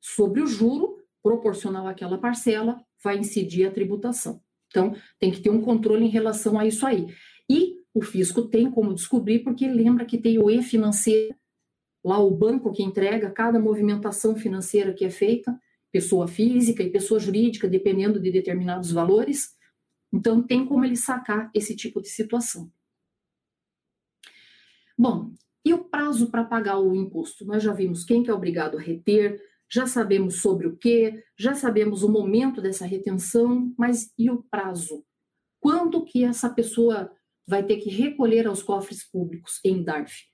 sobre 0.00 0.40
o 0.42 0.46
juro 0.46 0.99
proporcional 1.22 1.86
àquela 1.86 2.18
parcela, 2.18 2.82
vai 3.02 3.18
incidir 3.18 3.66
a 3.66 3.70
tributação. 3.70 4.40
Então, 4.68 4.94
tem 5.18 5.30
que 5.30 5.40
ter 5.40 5.50
um 5.50 5.60
controle 5.60 6.04
em 6.04 6.08
relação 6.08 6.58
a 6.58 6.66
isso 6.66 6.86
aí. 6.86 7.08
E 7.48 7.76
o 7.92 8.02
fisco 8.02 8.42
tem 8.42 8.70
como 8.70 8.94
descobrir, 8.94 9.40
porque 9.40 9.66
lembra 9.66 10.04
que 10.04 10.16
tem 10.16 10.38
o 10.38 10.48
e-financeiro, 10.48 11.34
lá 12.04 12.18
o 12.18 12.30
banco 12.30 12.72
que 12.72 12.82
entrega 12.82 13.30
cada 13.30 13.58
movimentação 13.58 14.36
financeira 14.36 14.94
que 14.94 15.04
é 15.04 15.10
feita, 15.10 15.58
pessoa 15.90 16.28
física 16.28 16.82
e 16.82 16.90
pessoa 16.90 17.18
jurídica, 17.18 17.68
dependendo 17.68 18.20
de 18.20 18.30
determinados 18.30 18.92
valores. 18.92 19.56
Então, 20.12 20.42
tem 20.42 20.64
como 20.64 20.84
ele 20.84 20.96
sacar 20.96 21.50
esse 21.52 21.74
tipo 21.74 22.00
de 22.00 22.08
situação. 22.08 22.70
Bom, 24.96 25.32
e 25.64 25.74
o 25.74 25.84
prazo 25.84 26.30
para 26.30 26.44
pagar 26.44 26.78
o 26.78 26.94
imposto? 26.94 27.44
Nós 27.44 27.62
já 27.62 27.72
vimos 27.72 28.04
quem 28.04 28.22
que 28.22 28.30
é 28.30 28.34
obrigado 28.34 28.78
a 28.78 28.80
reter, 28.80 29.40
já 29.72 29.86
sabemos 29.86 30.40
sobre 30.40 30.66
o 30.66 30.76
que, 30.76 31.22
já 31.38 31.54
sabemos 31.54 32.02
o 32.02 32.08
momento 32.08 32.60
dessa 32.60 32.84
retenção, 32.84 33.72
mas 33.78 34.12
e 34.18 34.28
o 34.28 34.42
prazo? 34.50 35.04
Quando 35.60 36.04
que 36.04 36.24
essa 36.24 36.50
pessoa 36.50 37.10
vai 37.46 37.62
ter 37.62 37.76
que 37.76 37.88
recolher 37.88 38.46
aos 38.46 38.62
cofres 38.62 39.08
públicos 39.08 39.60
em 39.64 39.82
DARF? 39.82 40.24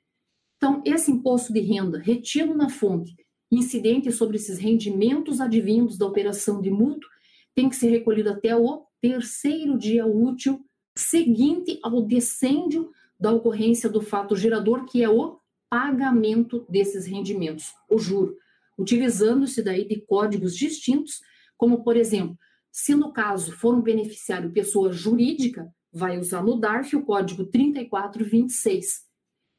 Então, 0.57 0.83
esse 0.87 1.11
imposto 1.13 1.53
de 1.53 1.61
renda 1.61 1.99
retido 1.99 2.55
na 2.55 2.71
fonte, 2.71 3.15
incidente 3.53 4.11
sobre 4.11 4.37
esses 4.37 4.59
rendimentos 4.59 5.41
advindos 5.41 5.99
da 5.99 6.07
operação 6.07 6.63
de 6.63 6.71
mútuo, 6.71 7.11
tem 7.55 7.69
que 7.69 7.77
ser 7.77 7.91
recolhido 7.91 8.31
até 8.31 8.57
o 8.57 8.87
terceiro 9.03 9.79
dia 9.79 10.07
útil 10.07 10.65
seguinte 10.97 11.79
ao 11.83 12.01
decêndio 12.01 12.91
da 13.21 13.31
ocorrência 13.33 13.89
do 13.89 14.01
fato 14.01 14.35
gerador, 14.35 14.87
que 14.87 15.03
é 15.03 15.09
o 15.11 15.39
pagamento 15.69 16.65
desses 16.71 17.05
rendimentos, 17.05 17.75
o 17.91 17.99
juro 17.99 18.37
utilizando-se 18.79 19.63
daí 19.63 19.87
de 19.87 20.01
códigos 20.03 20.57
distintos, 20.57 21.21
como, 21.57 21.83
por 21.83 21.97
exemplo, 21.97 22.39
se 22.71 22.95
no 22.95 23.11
caso 23.13 23.51
for 23.53 23.75
um 23.75 23.81
beneficiário 23.81 24.53
pessoa 24.53 24.93
jurídica, 24.93 25.73
vai 25.93 26.19
usar 26.19 26.43
no 26.43 26.61
DARF 26.61 26.95
o 26.95 27.05
código 27.05 27.47
3426. 27.47 29.07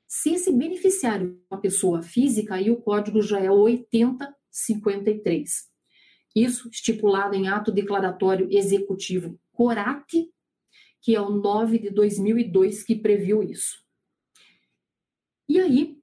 Se 0.08 0.34
esse 0.34 0.54
beneficiário 0.54 1.42
é 1.50 1.56
uma 1.56 1.60
pessoa 1.60 2.04
física, 2.04 2.54
aí 2.56 2.70
o 2.70 2.82
código 2.82 3.22
já 3.22 3.40
é 3.40 3.52
8053. 3.52 5.50
Isso 6.36 6.70
estipulado 6.70 7.36
em 7.36 7.48
ato 7.48 7.72
declaratório 7.72 8.48
executivo 8.52 9.40
CORAT, 9.52 10.30
que 11.02 11.16
é 11.16 11.22
o 11.22 11.32
9 11.32 11.80
de 11.80 11.90
2002 11.90 12.84
que 12.84 12.96
previu 12.96 13.42
isso. 13.42 13.84
E 15.50 15.60
aí, 15.60 15.98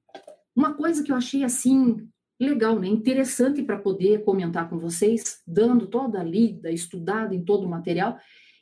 uma 0.57 0.75
coisa 0.75 1.05
que 1.05 1.13
eu 1.13 1.17
achei 1.17 1.45
assim 1.45 2.09
legal, 2.45 2.79
né? 2.79 2.87
Interessante 2.87 3.63
para 3.63 3.79
poder 3.79 4.25
comentar 4.25 4.69
com 4.69 4.79
vocês, 4.79 5.43
dando 5.47 5.87
toda 5.87 6.21
a 6.21 6.25
lida, 6.25 6.71
estudada 6.71 7.35
em 7.35 7.45
todo 7.45 7.67
o 7.67 7.71
material. 7.71 8.19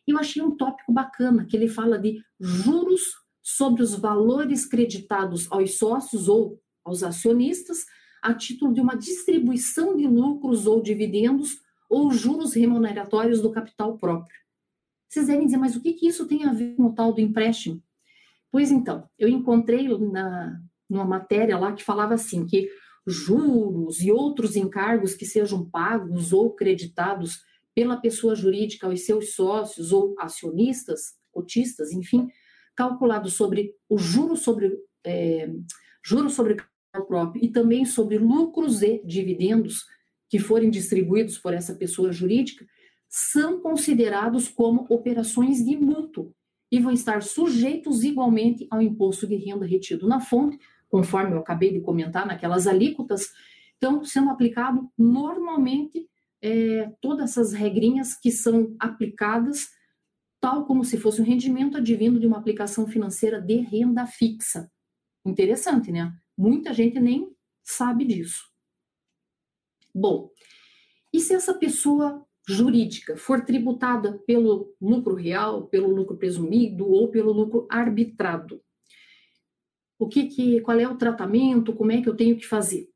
Eu 0.06 0.18
achei 0.18 0.42
um 0.42 0.56
tópico 0.56 0.92
bacana, 0.92 1.44
que 1.44 1.56
ele 1.56 1.68
fala 1.68 1.98
de 1.98 2.22
juros 2.40 3.02
sobre 3.42 3.82
os 3.82 3.94
valores 3.94 4.64
creditados 4.64 5.50
aos 5.50 5.76
sócios 5.76 6.28
ou 6.28 6.60
aos 6.84 7.02
acionistas 7.02 7.84
a 8.22 8.32
título 8.32 8.72
de 8.72 8.80
uma 8.80 8.94
distribuição 8.94 9.96
de 9.96 10.06
lucros 10.06 10.66
ou 10.66 10.80
dividendos 10.80 11.60
ou 11.90 12.12
juros 12.12 12.54
remuneratórios 12.54 13.42
do 13.42 13.50
capital 13.50 13.98
próprio. 13.98 14.40
Vocês 15.08 15.26
devem 15.26 15.44
dizer, 15.44 15.58
mas 15.58 15.76
o 15.76 15.82
que, 15.82 15.92
que 15.92 16.06
isso 16.06 16.26
tem 16.26 16.44
a 16.44 16.52
ver 16.52 16.74
com 16.76 16.84
o 16.84 16.94
tal 16.94 17.12
do 17.12 17.20
empréstimo? 17.20 17.82
Pois 18.50 18.70
então, 18.70 19.08
eu 19.18 19.28
encontrei 19.28 19.88
na, 19.98 20.60
numa 20.88 21.04
matéria 21.04 21.58
lá 21.58 21.72
que 21.72 21.82
falava 21.82 22.14
assim, 22.14 22.46
que 22.46 22.68
juros 23.06 24.00
e 24.00 24.12
outros 24.12 24.56
encargos 24.56 25.14
que 25.14 25.26
sejam 25.26 25.68
pagos 25.68 26.32
ou 26.32 26.54
creditados 26.54 27.40
pela 27.74 27.96
pessoa 27.96 28.34
jurídica 28.34 28.86
aos 28.86 29.04
seus 29.04 29.34
sócios 29.34 29.92
ou 29.92 30.14
acionistas, 30.18 31.14
cotistas, 31.32 31.92
enfim, 31.92 32.28
calculados 32.76 33.34
sobre 33.34 33.74
o 33.88 33.98
juro 33.98 34.36
sobre 34.36 34.78
é, 35.04 35.50
juro 36.04 36.30
sobre 36.30 36.56
capital 36.56 37.06
próprio 37.06 37.44
e 37.44 37.48
também 37.48 37.84
sobre 37.84 38.18
lucros 38.18 38.82
e 38.82 39.02
dividendos 39.04 39.84
que 40.28 40.38
forem 40.38 40.70
distribuídos 40.70 41.38
por 41.38 41.52
essa 41.52 41.74
pessoa 41.74 42.12
jurídica, 42.12 42.66
são 43.08 43.60
considerados 43.60 44.48
como 44.48 44.86
operações 44.88 45.62
de 45.62 45.76
mútuo 45.76 46.34
e 46.70 46.80
vão 46.80 46.92
estar 46.92 47.22
sujeitos 47.22 48.02
igualmente 48.02 48.66
ao 48.70 48.80
imposto 48.80 49.26
de 49.26 49.36
renda 49.36 49.66
retido 49.66 50.08
na 50.08 50.20
fonte, 50.20 50.58
conforme 50.92 51.32
eu 51.32 51.38
acabei 51.38 51.72
de 51.72 51.80
comentar, 51.80 52.26
naquelas 52.26 52.66
alíquotas, 52.66 53.32
então 53.78 54.04
sendo 54.04 54.28
aplicado 54.28 54.92
normalmente 54.96 56.06
é, 56.42 56.92
todas 57.00 57.30
essas 57.30 57.54
regrinhas 57.54 58.14
que 58.14 58.30
são 58.30 58.76
aplicadas 58.78 59.70
tal 60.38 60.66
como 60.66 60.84
se 60.84 60.98
fosse 60.98 61.22
um 61.22 61.24
rendimento 61.24 61.78
advindo 61.78 62.20
de 62.20 62.26
uma 62.26 62.36
aplicação 62.36 62.86
financeira 62.86 63.40
de 63.40 63.56
renda 63.56 64.06
fixa. 64.06 64.70
Interessante, 65.24 65.90
né? 65.90 66.12
Muita 66.36 66.74
gente 66.74 67.00
nem 67.00 67.34
sabe 67.62 68.04
disso. 68.04 68.42
Bom, 69.94 70.30
e 71.10 71.20
se 71.20 71.32
essa 71.32 71.54
pessoa 71.54 72.26
jurídica 72.46 73.16
for 73.16 73.44
tributada 73.44 74.18
pelo 74.26 74.74
lucro 74.80 75.14
real, 75.14 75.68
pelo 75.68 75.94
lucro 75.94 76.18
presumido 76.18 76.86
ou 76.86 77.08
pelo 77.08 77.32
lucro 77.32 77.66
arbitrado? 77.70 78.60
O 80.02 80.08
que, 80.08 80.26
que 80.26 80.60
qual 80.60 80.78
é 80.80 80.88
o 80.88 80.96
tratamento, 80.96 81.72
como 81.72 81.92
é 81.92 82.02
que 82.02 82.08
eu 82.08 82.16
tenho 82.16 82.36
que 82.36 82.46
fazer. 82.46 82.88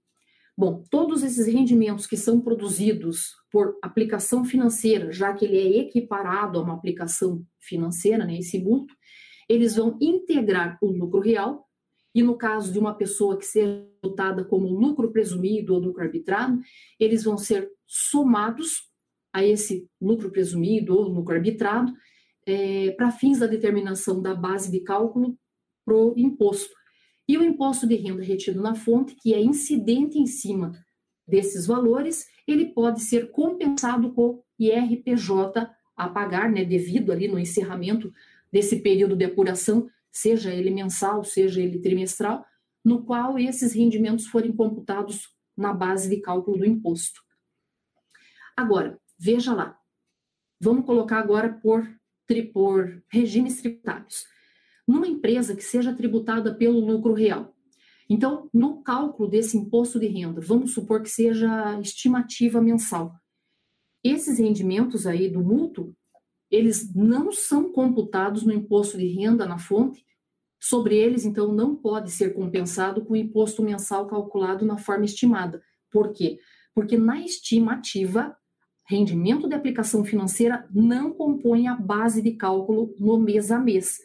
Bom, 0.59 0.83
todos 0.91 1.23
esses 1.23 1.47
rendimentos 1.47 2.05
que 2.05 2.17
são 2.17 2.41
produzidos 2.41 3.29
por 3.49 3.79
aplicação 3.81 4.45
financeira, 4.45 5.13
já 5.13 5.33
que 5.33 5.45
ele 5.45 5.57
é 5.57 5.81
equiparado 5.83 6.59
a 6.59 6.63
uma 6.63 6.75
aplicação 6.75 7.45
financeira, 7.61 8.25
né, 8.25 8.39
esse 8.39 8.59
mútuo, 8.59 8.97
eles 9.49 9.77
vão 9.77 9.97
integrar 10.01 10.79
o 10.83 10.91
lucro 10.91 11.21
real, 11.21 11.65
e 12.13 12.23
no 12.25 12.37
caso 12.37 12.73
de 12.73 12.79
uma 12.79 12.95
pessoa 12.95 13.37
que 13.37 13.45
seja 13.45 13.87
dotada 14.03 14.45
como 14.45 14.67
lucro 14.67 15.13
presumido 15.13 15.75
ou 15.75 15.81
lucro 15.81 16.03
arbitrado, 16.03 16.59
eles 16.99 17.23
vão 17.23 17.39
ser 17.39 17.71
somados 17.87 18.91
a 19.33 19.45
esse 19.45 19.87
lucro 20.01 20.31
presumido 20.31 20.97
ou 20.97 21.09
lucro 21.09 21.35
arbitrado 21.35 21.93
é, 22.47 22.91
para 22.93 23.13
fins 23.13 23.39
da 23.39 23.47
determinação 23.47 24.21
da 24.21 24.35
base 24.35 24.73
de 24.73 24.81
cálculo 24.81 25.39
para 25.85 25.95
o 25.95 26.15
imposto. 26.17 26.75
E 27.29 27.37
o 27.37 27.43
imposto 27.43 27.87
de 27.87 27.97
renda 27.97 28.23
retido 28.23 28.61
na 28.61 28.75
fonte, 28.75 29.15
que 29.17 29.35
é 29.35 29.41
incidente 29.41 30.19
em 30.19 30.27
cima 30.27 30.73
desses 31.27 31.67
valores, 31.67 32.29
ele 32.47 32.67
pode 32.67 33.01
ser 33.01 33.31
compensado 33.33 34.13
com 34.13 34.43
IRPJ 34.59 35.69
a 35.97 36.09
pagar, 36.09 36.51
né, 36.51 36.65
devido 36.65 37.11
ali 37.11 37.27
no 37.27 37.39
encerramento 37.39 38.13
desse 38.53 38.81
período 38.81 39.17
de 39.17 39.25
apuração, 39.25 39.91
seja 40.13 40.55
ele 40.55 40.71
mensal, 40.71 41.25
seja 41.25 41.61
ele 41.61 41.81
trimestral, 41.81 42.47
no 42.85 43.05
qual 43.05 43.39
esses 43.39 43.73
rendimentos 43.73 44.27
forem 44.27 44.53
computados 44.53 45.35
na 45.57 45.73
base 45.73 46.09
de 46.09 46.21
cálculo 46.21 46.59
do 46.59 46.67
imposto. 46.67 47.21
Agora, 48.57 49.01
veja 49.19 49.53
lá. 49.53 49.77
Vamos 50.61 50.87
colocar 50.87 51.19
agora 51.19 51.53
por, 51.53 51.87
por 52.53 53.03
regimes 53.09 53.61
tributários 53.61 54.27
numa 54.87 55.07
empresa 55.07 55.57
que 55.57 55.65
seja 55.65 55.95
tributada 55.95 56.55
pelo 56.55 56.79
lucro 56.79 57.13
real. 57.13 57.55
Então, 58.09 58.49
no 58.55 58.83
cálculo 58.83 59.29
desse 59.29 59.57
imposto 59.57 59.99
de 59.99 60.07
renda, 60.07 60.41
vamos 60.41 60.73
supor 60.73 61.03
que 61.03 61.11
seja 61.11 61.79
estimativa 61.81 62.61
mensal. 62.61 63.13
Esses 64.05 64.39
rendimentos 64.39 65.07
aí 65.07 65.29
do 65.29 65.41
mútuo, 65.41 65.93
eles 66.49 66.95
não 66.95 67.33
são 67.33 67.73
computados 67.73 68.45
no 68.45 68.53
imposto 68.53 68.97
de 68.97 69.09
renda 69.09 69.45
na 69.45 69.59
fonte, 69.59 70.07
sobre 70.61 70.97
eles, 70.97 71.25
então, 71.25 71.53
não 71.53 71.75
pode 71.75 72.11
ser 72.11 72.33
compensado 72.33 73.05
com 73.05 73.13
o 73.13 73.17
imposto 73.17 73.63
mensal 73.63 74.07
calculado 74.07 74.65
na 74.65 74.79
forma 74.79 75.05
estimada. 75.05 75.63
Por 75.91 76.13
quê? 76.13 76.39
Porque 76.75 76.97
na 76.97 77.21
estimativa, 77.21 78.37
rendimento 78.89 79.49
de 79.49 79.55
aplicação 79.55 80.05
financeira 80.05 80.67
não 80.73 81.13
compõe 81.13 81.67
a 81.67 81.75
base 81.75 82.23
de 82.23 82.33
cálculo 82.33 82.95
no 82.99 83.19
mês 83.19 83.51
a 83.51 83.59
mês 83.59 83.99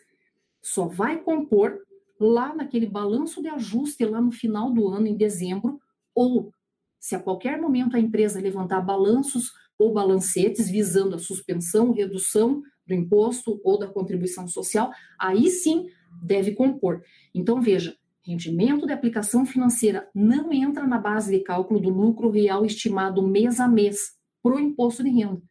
só 0.61 0.87
vai 0.87 1.21
compor 1.21 1.79
lá 2.19 2.53
naquele 2.53 2.85
balanço 2.85 3.41
de 3.41 3.47
ajuste 3.47 4.05
lá 4.05 4.21
no 4.21 4.31
final 4.31 4.71
do 4.71 4.87
ano, 4.87 5.07
em 5.07 5.17
dezembro, 5.17 5.79
ou 6.13 6.51
se 6.99 7.15
a 7.15 7.19
qualquer 7.19 7.59
momento 7.59 7.95
a 7.95 7.99
empresa 7.99 8.39
levantar 8.39 8.81
balanços 8.81 9.51
ou 9.77 9.91
balancetes 9.91 10.69
visando 10.69 11.15
a 11.15 11.19
suspensão, 11.19 11.91
redução 11.91 12.61
do 12.85 12.93
imposto 12.93 13.59
ou 13.63 13.79
da 13.79 13.87
contribuição 13.87 14.47
social, 14.47 14.91
aí 15.19 15.49
sim 15.49 15.87
deve 16.21 16.53
compor. 16.53 17.01
Então, 17.33 17.59
veja, 17.59 17.95
rendimento 18.23 18.85
de 18.85 18.93
aplicação 18.93 19.45
financeira 19.45 20.07
não 20.13 20.53
entra 20.53 20.85
na 20.85 20.99
base 20.99 21.35
de 21.35 21.43
cálculo 21.43 21.79
do 21.79 21.89
lucro 21.89 22.29
real 22.29 22.63
estimado 22.63 23.25
mês 23.25 23.59
a 23.59 23.67
mês 23.67 24.11
para 24.43 24.55
o 24.55 24.59
imposto 24.59 25.03
de 25.03 25.09
renda, 25.09 25.41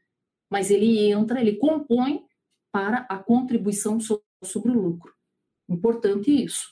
mas 0.48 0.70
ele 0.70 1.10
entra, 1.10 1.40
ele 1.40 1.56
compõe 1.56 2.22
para 2.72 2.98
a 3.08 3.18
contribuição 3.18 3.98
social 3.98 4.29
sobre 4.42 4.72
o 4.72 4.80
lucro. 4.80 5.12
Importante 5.68 6.30
isso. 6.30 6.68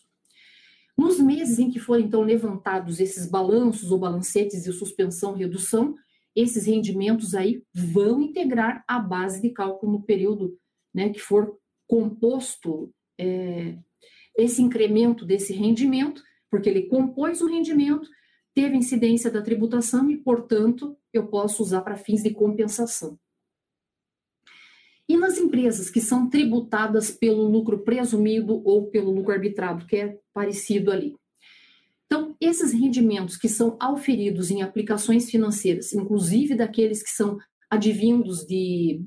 Nos 0.97 1.21
meses 1.21 1.59
em 1.59 1.71
que 1.71 1.79
forem, 1.79 2.07
então, 2.07 2.23
levantados 2.23 2.99
esses 2.99 3.31
balanços 3.31 3.93
ou 3.93 3.99
balancetes 3.99 4.65
de 4.65 4.73
suspensão 4.73 5.33
redução, 5.33 5.95
esses 6.35 6.67
rendimentos 6.67 7.35
aí 7.35 7.63
vão 7.73 8.21
integrar 8.21 8.85
a 8.87 8.99
base 8.99 9.41
de 9.41 9.51
cálculo 9.51 9.93
no 9.93 10.03
período 10.03 10.59
né, 10.95 11.11
que 11.11 11.21
for 11.21 11.57
composto 11.87 12.93
é, 13.19 13.79
esse 14.37 14.63
incremento 14.63 15.25
desse 15.25 15.53
rendimento, 15.53 16.23
porque 16.51 16.69
ele 16.69 16.83
compôs 16.87 17.41
o 17.41 17.47
rendimento, 17.47 18.09
teve 18.55 18.77
incidência 18.77 19.31
da 19.31 19.43
tributação 19.43 20.11
e, 20.11 20.17
portanto, 20.17 20.97
eu 21.13 21.29
posso 21.29 21.63
usar 21.63 21.83
para 21.83 21.97
fins 21.97 22.23
de 22.23 22.31
compensação. 22.31 23.19
E 25.09 25.17
nas 25.17 25.39
empresas 25.39 25.89
que 25.89 26.01
são 26.01 26.29
tributadas 26.29 27.11
pelo 27.11 27.49
lucro 27.49 27.79
presumido 27.79 28.63
ou 28.65 28.91
pelo 28.91 29.11
lucro 29.11 29.33
arbitrado, 29.33 29.87
que 29.87 29.97
é 29.97 30.19
parecido 30.35 30.91
ali. 30.91 31.15
Então, 32.07 32.35
esses 32.41 32.73
rendimentos 32.73 33.37
que 33.37 33.49
são 33.49 33.77
auferidos 33.81 34.51
em 34.51 34.63
aplicações 34.63 35.31
financeiras, 35.31 35.93
inclusive 35.93 36.55
daqueles 36.55 37.03
que 37.03 37.11
são 37.11 37.39
advindos 37.71 38.47
de 38.47 39.03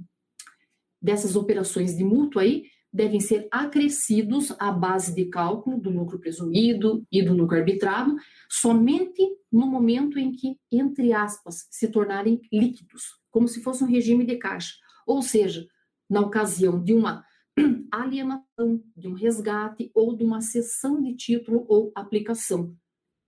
dessas 1.02 1.36
operações 1.36 1.98
de 1.98 2.04
mútuo 2.04 2.40
aí, 2.40 2.66
devem 2.94 3.20
ser 3.20 3.48
acrescidos 3.50 4.54
à 4.60 4.72
base 4.72 5.16
de 5.16 5.26
cálculo 5.26 5.80
do 5.80 5.90
lucro 5.90 6.20
presumido 6.20 7.04
e 7.12 7.24
do 7.24 7.34
lucro 7.34 7.58
arbitrado, 7.58 8.16
somente 8.50 9.22
no 9.52 9.66
momento 9.66 10.20
em 10.20 10.32
que, 10.32 10.58
entre 10.72 11.14
aspas, 11.14 11.66
se 11.72 11.88
tornarem 11.88 12.40
líquidos, 12.52 13.04
como 13.32 13.48
se 13.48 13.64
fosse 13.64 13.84
um 13.84 13.88
regime 13.88 14.26
de 14.26 14.36
caixa. 14.36 14.74
Ou 15.08 15.22
seja, 15.22 15.66
na 16.12 16.20
ocasião 16.20 16.84
de 16.84 16.94
uma 16.94 17.26
alienação, 17.90 18.84
de 18.98 19.08
um 19.08 19.14
resgate 19.14 19.90
ou 19.96 20.14
de 20.14 20.26
uma 20.26 20.42
cessão 20.42 21.02
de 21.02 21.16
título 21.16 21.66
ou 21.70 21.90
aplicação. 21.96 22.76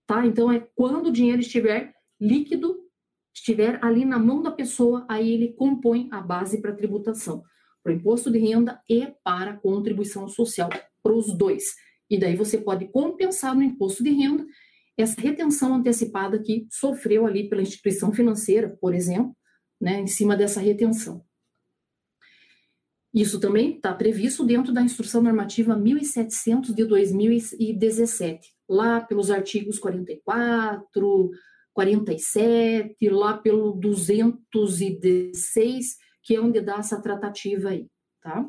Tá? 0.06 0.26
Então, 0.26 0.52
é 0.52 0.60
quando 0.74 1.06
o 1.06 1.12
dinheiro 1.12 1.40
estiver 1.40 1.94
líquido, 2.20 2.76
estiver 3.34 3.82
ali 3.82 4.04
na 4.04 4.18
mão 4.18 4.42
da 4.42 4.50
pessoa, 4.50 5.06
aí 5.08 5.32
ele 5.32 5.54
compõe 5.54 6.08
a 6.12 6.20
base 6.20 6.60
para 6.60 6.74
tributação, 6.74 7.42
para 7.82 7.92
o 7.92 7.96
imposto 7.96 8.30
de 8.30 8.38
renda 8.38 8.78
e 8.88 9.06
para 9.24 9.52
a 9.52 9.56
contribuição 9.56 10.28
social, 10.28 10.68
para 11.02 11.14
os 11.14 11.34
dois. 11.36 11.74
E 12.10 12.18
daí 12.18 12.36
você 12.36 12.58
pode 12.58 12.86
compensar 12.88 13.54
no 13.54 13.62
imposto 13.62 14.04
de 14.04 14.10
renda 14.10 14.46
essa 14.96 15.18
retenção 15.18 15.74
antecipada 15.74 16.38
que 16.38 16.66
sofreu 16.70 17.26
ali 17.26 17.48
pela 17.48 17.62
instituição 17.62 18.12
financeira, 18.12 18.76
por 18.78 18.94
exemplo, 18.94 19.34
né, 19.80 20.00
em 20.00 20.06
cima 20.06 20.36
dessa 20.36 20.60
retenção. 20.60 21.24
Isso 23.14 23.38
também 23.38 23.76
está 23.76 23.94
previsto 23.94 24.44
dentro 24.44 24.72
da 24.72 24.82
Instrução 24.82 25.22
Normativa 25.22 25.76
1700 25.76 26.74
de 26.74 26.84
2017, 26.84 28.52
lá 28.68 29.00
pelos 29.00 29.30
artigos 29.30 29.78
44, 29.78 31.30
47, 31.72 33.08
lá 33.08 33.38
pelo 33.38 33.70
216, 33.74 35.96
que 36.24 36.34
é 36.34 36.40
onde 36.40 36.60
dá 36.60 36.78
essa 36.78 37.00
tratativa 37.00 37.68
aí, 37.68 37.86
tá? 38.20 38.44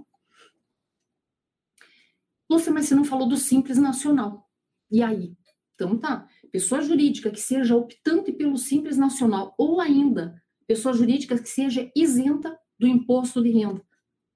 Lúcia, 2.50 2.74
mas 2.74 2.88
você 2.88 2.96
não 2.96 3.04
falou 3.04 3.30
do 3.30 3.38
Simples 3.38 3.78
Nacional. 3.78 4.50
E 4.90 5.04
aí? 5.04 5.36
Então 5.76 5.96
tá, 5.96 6.28
pessoa 6.52 6.82
jurídica 6.82 7.30
que 7.30 7.40
seja 7.40 7.76
optante 7.76 8.32
pelo 8.32 8.58
Simples 8.58 8.98
Nacional 8.98 9.54
ou 9.60 9.80
ainda 9.80 10.42
pessoa 10.66 10.92
jurídica 10.92 11.38
que 11.38 11.50
seja 11.50 11.92
isenta 11.96 12.58
do 12.80 12.88
imposto 12.88 13.44
de 13.44 13.52
renda 13.52 13.86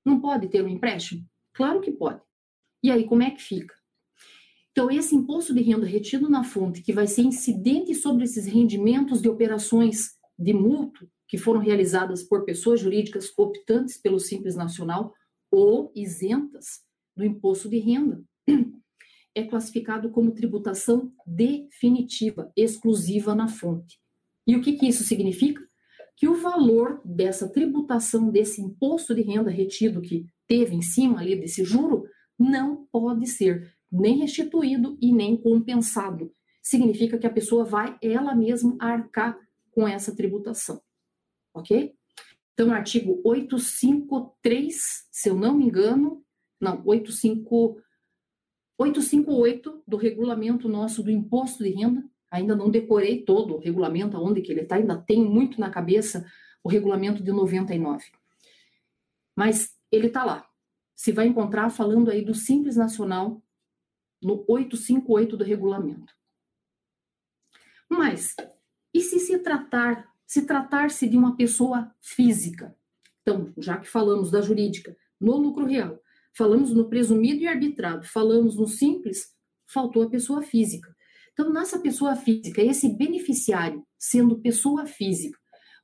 não 0.10 0.20
pode 0.20 0.50
ter 0.50 0.64
um 0.64 0.68
empréstimo? 0.68 1.26
Claro 1.54 1.80
que 1.82 1.92
pode. 1.92 2.22
E 2.84 2.92
aí, 2.92 3.06
como 3.06 3.24
é 3.24 3.32
que 3.32 3.42
fica? 3.42 3.74
Então, 4.72 4.90
esse 4.90 5.16
imposto 5.16 5.54
de 5.54 5.62
renda 5.62 5.86
retido 5.86 6.30
na 6.30 6.44
fonte, 6.44 6.82
que 6.82 6.94
vai 6.94 7.08
ser 7.08 7.22
incidente 7.22 7.94
sobre 7.94 8.24
esses 8.24 8.46
rendimentos 8.46 9.22
de 9.22 9.30
operações 9.30 10.18
de 10.38 10.54
mútuo 10.54 11.10
que 11.28 11.38
foram 11.38 11.60
realizadas 11.60 12.24
por 12.24 12.46
pessoas 12.46 12.80
jurídicas 12.80 13.32
optantes 13.38 13.98
pelo 13.98 14.20
Simples 14.20 14.56
Nacional 14.56 15.14
ou 15.52 15.92
isentas 15.96 16.82
do 17.16 17.26
imposto 17.26 17.70
de 17.70 17.78
renda, 17.78 18.24
é 19.36 19.44
classificado 19.44 20.10
como 20.12 20.34
tributação 20.34 21.12
definitiva, 21.26 22.52
exclusiva 22.56 23.36
na 23.36 23.48
fonte. 23.48 24.00
E 24.48 24.56
o 24.56 24.62
que, 24.62 24.74
que 24.74 24.88
isso 24.88 25.04
significa? 25.04 25.69
Que 26.20 26.28
o 26.28 26.36
valor 26.36 27.02
dessa 27.06 27.48
tributação, 27.48 28.30
desse 28.30 28.62
imposto 28.62 29.16
de 29.16 29.22
renda 29.22 29.50
retido 29.50 30.02
que 30.02 30.28
teve 30.46 30.76
em 30.76 30.82
cima 30.82 31.22
ali 31.22 31.34
desse 31.40 31.64
juro, 31.64 32.06
não 32.38 32.86
pode 32.92 33.26
ser 33.26 33.74
nem 33.90 34.18
restituído 34.18 34.98
e 35.02 35.14
nem 35.14 35.38
compensado. 35.38 36.30
Significa 36.62 37.18
que 37.18 37.26
a 37.26 37.32
pessoa 37.32 37.64
vai 37.64 37.98
ela 38.02 38.36
mesma 38.36 38.76
arcar 38.80 39.40
com 39.72 39.88
essa 39.88 40.14
tributação. 40.14 40.82
Ok? 41.54 41.96
Então, 42.54 42.74
artigo 42.74 43.22
853, 43.24 45.08
se 45.10 45.30
eu 45.30 45.36
não 45.36 45.56
me 45.56 45.64
engano, 45.64 46.22
não, 46.60 46.82
85, 46.86 47.82
858 48.78 49.84
do 49.88 49.96
regulamento 49.96 50.68
nosso 50.68 51.02
do 51.02 51.10
imposto 51.10 51.64
de 51.64 51.70
renda, 51.70 52.04
ainda 52.32 52.56
não 52.56 52.70
decorei 52.70 53.24
todo 53.24 53.56
o 53.56 53.60
regulamento, 53.60 54.16
aonde 54.16 54.42
que 54.42 54.52
ele 54.52 54.62
está, 54.62 54.76
ainda 54.76 54.98
tenho 54.98 55.30
muito 55.30 55.60
na 55.60 55.70
cabeça 55.70 56.26
o 56.64 56.70
regulamento 56.70 57.24
de 57.24 57.32
99. 57.32 58.06
Mas 59.36 59.76
ele 59.92 60.08
está 60.08 60.24
lá. 60.24 60.48
Se 60.96 61.12
vai 61.12 61.28
encontrar 61.28 61.70
falando 61.70 62.12
aí 62.12 62.24
do 62.24 62.34
Simples 62.34 62.76
Nacional 62.76 63.42
no 64.22 64.44
858 64.48 65.38
do 65.38 65.44
regulamento. 65.44 66.14
Mas, 67.90 68.36
E 68.94 69.02
se 69.02 69.20
se 69.20 69.38
tratar, 69.40 70.12
se 70.26 70.46
tratar-se 70.46 71.08
de 71.08 71.16
uma 71.16 71.36
pessoa 71.36 71.94
física? 72.02 72.76
Então, 73.22 73.54
já 73.58 73.78
que 73.78 73.88
falamos 73.88 74.32
da 74.32 74.42
jurídica, 74.42 74.98
no 75.20 75.38
lucro 75.38 75.66
real, 75.66 76.00
falamos 76.36 76.74
no 76.74 76.90
presumido 76.90 77.42
e 77.42 77.48
arbitrado, 77.48 78.06
falamos 78.08 78.56
no 78.56 78.68
simples, 78.68 79.36
faltou 79.68 80.04
a 80.04 80.10
pessoa 80.10 80.42
física. 80.42 80.96
Então, 81.40 81.54
nessa 81.54 81.80
pessoa 81.80 82.18
física, 82.18 82.62
esse 82.62 82.90
beneficiário, 82.98 83.82
sendo 83.98 84.42
pessoa 84.42 84.86
física, 84.86 85.40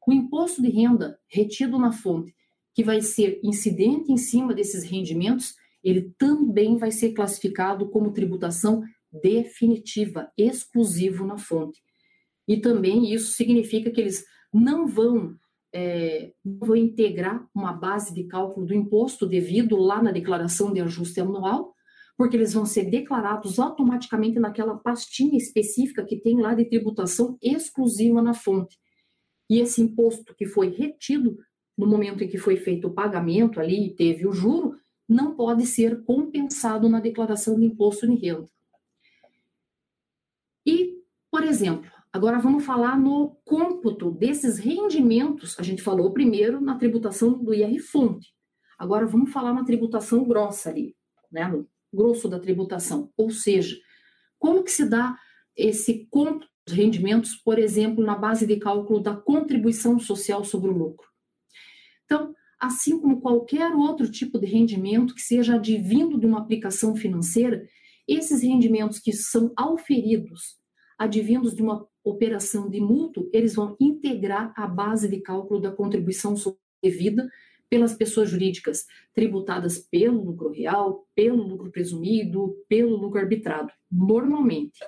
o 0.05 0.11
imposto 0.11 0.61
de 0.61 0.69
renda 0.69 1.17
retido 1.29 1.79
na 1.79 1.93
fonte, 1.93 2.35
que 2.73 2.83
vai 2.83 3.01
ser 3.01 3.39
incidente 3.41 4.11
em 4.11 4.17
cima 4.17 4.53
desses 4.53 4.83
rendimentos, 4.83 5.55
ele 5.81 6.13
também 6.17 6.75
vai 6.75 6.91
ser 6.91 7.13
classificado 7.13 7.89
como 7.89 8.11
tributação 8.11 8.83
definitiva, 9.09 10.29
exclusivo 10.37 11.25
na 11.25 11.37
fonte. 11.37 11.81
E 12.45 12.57
também 12.57 13.13
isso 13.13 13.31
significa 13.31 13.89
que 13.89 14.01
eles 14.01 14.25
não 14.53 14.85
vão, 14.85 15.37
é, 15.73 16.33
vão 16.43 16.75
integrar 16.75 17.47
uma 17.55 17.71
base 17.71 18.13
de 18.13 18.25
cálculo 18.25 18.65
do 18.65 18.73
imposto 18.73 19.25
devido 19.25 19.77
lá 19.77 20.03
na 20.03 20.11
declaração 20.11 20.73
de 20.73 20.81
ajuste 20.81 21.21
anual, 21.21 21.73
porque 22.17 22.37
eles 22.37 22.53
vão 22.53 22.65
ser 22.65 22.85
declarados 22.85 23.59
automaticamente 23.59 24.39
naquela 24.39 24.77
pastinha 24.77 25.37
específica 25.37 26.05
que 26.05 26.17
tem 26.17 26.39
lá 26.39 26.53
de 26.53 26.65
tributação 26.65 27.37
exclusiva 27.41 28.21
na 28.21 28.33
fonte. 28.33 28.77
E 29.49 29.59
esse 29.59 29.81
imposto 29.81 30.33
que 30.35 30.45
foi 30.45 30.69
retido 30.69 31.37
no 31.77 31.85
momento 31.85 32.23
em 32.23 32.27
que 32.27 32.37
foi 32.37 32.55
feito 32.55 32.87
o 32.87 32.93
pagamento 32.93 33.59
ali 33.59 33.87
e 33.87 33.93
teve 33.93 34.25
o 34.25 34.31
juro, 34.31 34.79
não 35.07 35.35
pode 35.35 35.65
ser 35.65 36.03
compensado 36.03 36.89
na 36.89 36.99
declaração 36.99 37.59
de 37.59 37.65
imposto 37.65 38.07
de 38.07 38.15
renda. 38.15 38.49
E, 40.65 40.97
por 41.29 41.43
exemplo, 41.43 41.91
agora 42.11 42.39
vamos 42.39 42.65
falar 42.65 42.97
no 42.97 43.37
cômputo 43.43 44.09
desses 44.09 44.57
rendimentos. 44.57 45.59
A 45.59 45.63
gente 45.63 45.83
falou 45.83 46.11
primeiro 46.11 46.59
na 46.59 46.77
tributação 46.77 47.33
do 47.33 47.53
IR 47.53 47.79
fonte. 47.79 48.33
Agora 48.79 49.05
vamos 49.05 49.31
falar 49.31 49.53
na 49.53 49.63
tributação 49.63 50.25
grossa 50.25 50.69
ali, 50.69 50.95
né, 51.31 51.47
no 51.47 51.67
grosso 51.93 52.27
da 52.27 52.39
tributação. 52.39 53.11
Ou 53.17 53.29
seja, 53.29 53.77
como 54.37 54.63
que 54.63 54.71
se 54.71 54.87
dá 54.87 55.17
esse 55.55 56.07
cômputo 56.09 56.47
dos 56.65 56.75
rendimentos, 56.75 57.35
por 57.35 57.59
exemplo, 57.59 58.03
na 58.03 58.15
base 58.15 58.45
de 58.45 58.57
cálculo 58.57 58.99
da 58.99 59.15
contribuição 59.15 59.99
social 59.99 60.43
sobre 60.43 60.69
o 60.69 60.77
lucro? 60.77 61.07
Então, 62.05 62.33
assim 62.59 62.99
como 62.99 63.21
qualquer 63.21 63.73
outro 63.73 64.09
tipo 64.09 64.39
de 64.39 64.45
rendimento 64.45 65.15
que 65.15 65.21
seja 65.21 65.55
advindo 65.55 66.19
de 66.19 66.25
uma 66.25 66.39
aplicação 66.39 66.95
financeira, 66.95 67.67
esses 68.07 68.41
rendimentos 68.41 68.99
que 68.99 69.11
são 69.13 69.51
auferidos, 69.55 70.57
advindos 70.97 71.55
de 71.55 71.61
uma 71.61 71.87
operação 72.03 72.69
de 72.69 72.79
mútuo, 72.79 73.29
eles 73.33 73.55
vão 73.55 73.75
integrar 73.79 74.53
a 74.55 74.67
base 74.67 75.09
de 75.09 75.19
cálculo 75.21 75.59
da 75.59 75.71
contribuição 75.71 76.35
devida 76.81 77.27
pelas 77.69 77.93
pessoas 77.93 78.29
jurídicas 78.29 78.85
tributadas 79.13 79.77
pelo 79.77 80.23
lucro 80.23 80.49
real, 80.49 81.07
pelo 81.15 81.43
lucro 81.43 81.71
presumido, 81.71 82.55
pelo 82.67 82.95
lucro 82.95 83.19
arbitrado, 83.19 83.71
normalmente, 83.91 84.79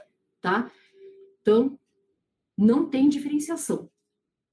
tá? 0.42 0.72
Então, 1.42 1.80
não 2.58 2.90
tem 2.90 3.10
diferenciação. 3.10 3.90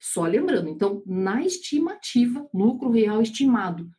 Só 0.01 0.27
lembrando, 0.27 0.69
então, 0.69 1.03
na 1.07 1.43
estimativa, 1.45 2.47
lucro 2.53 2.91
real 2.91 3.23
estimado, 3.23 3.91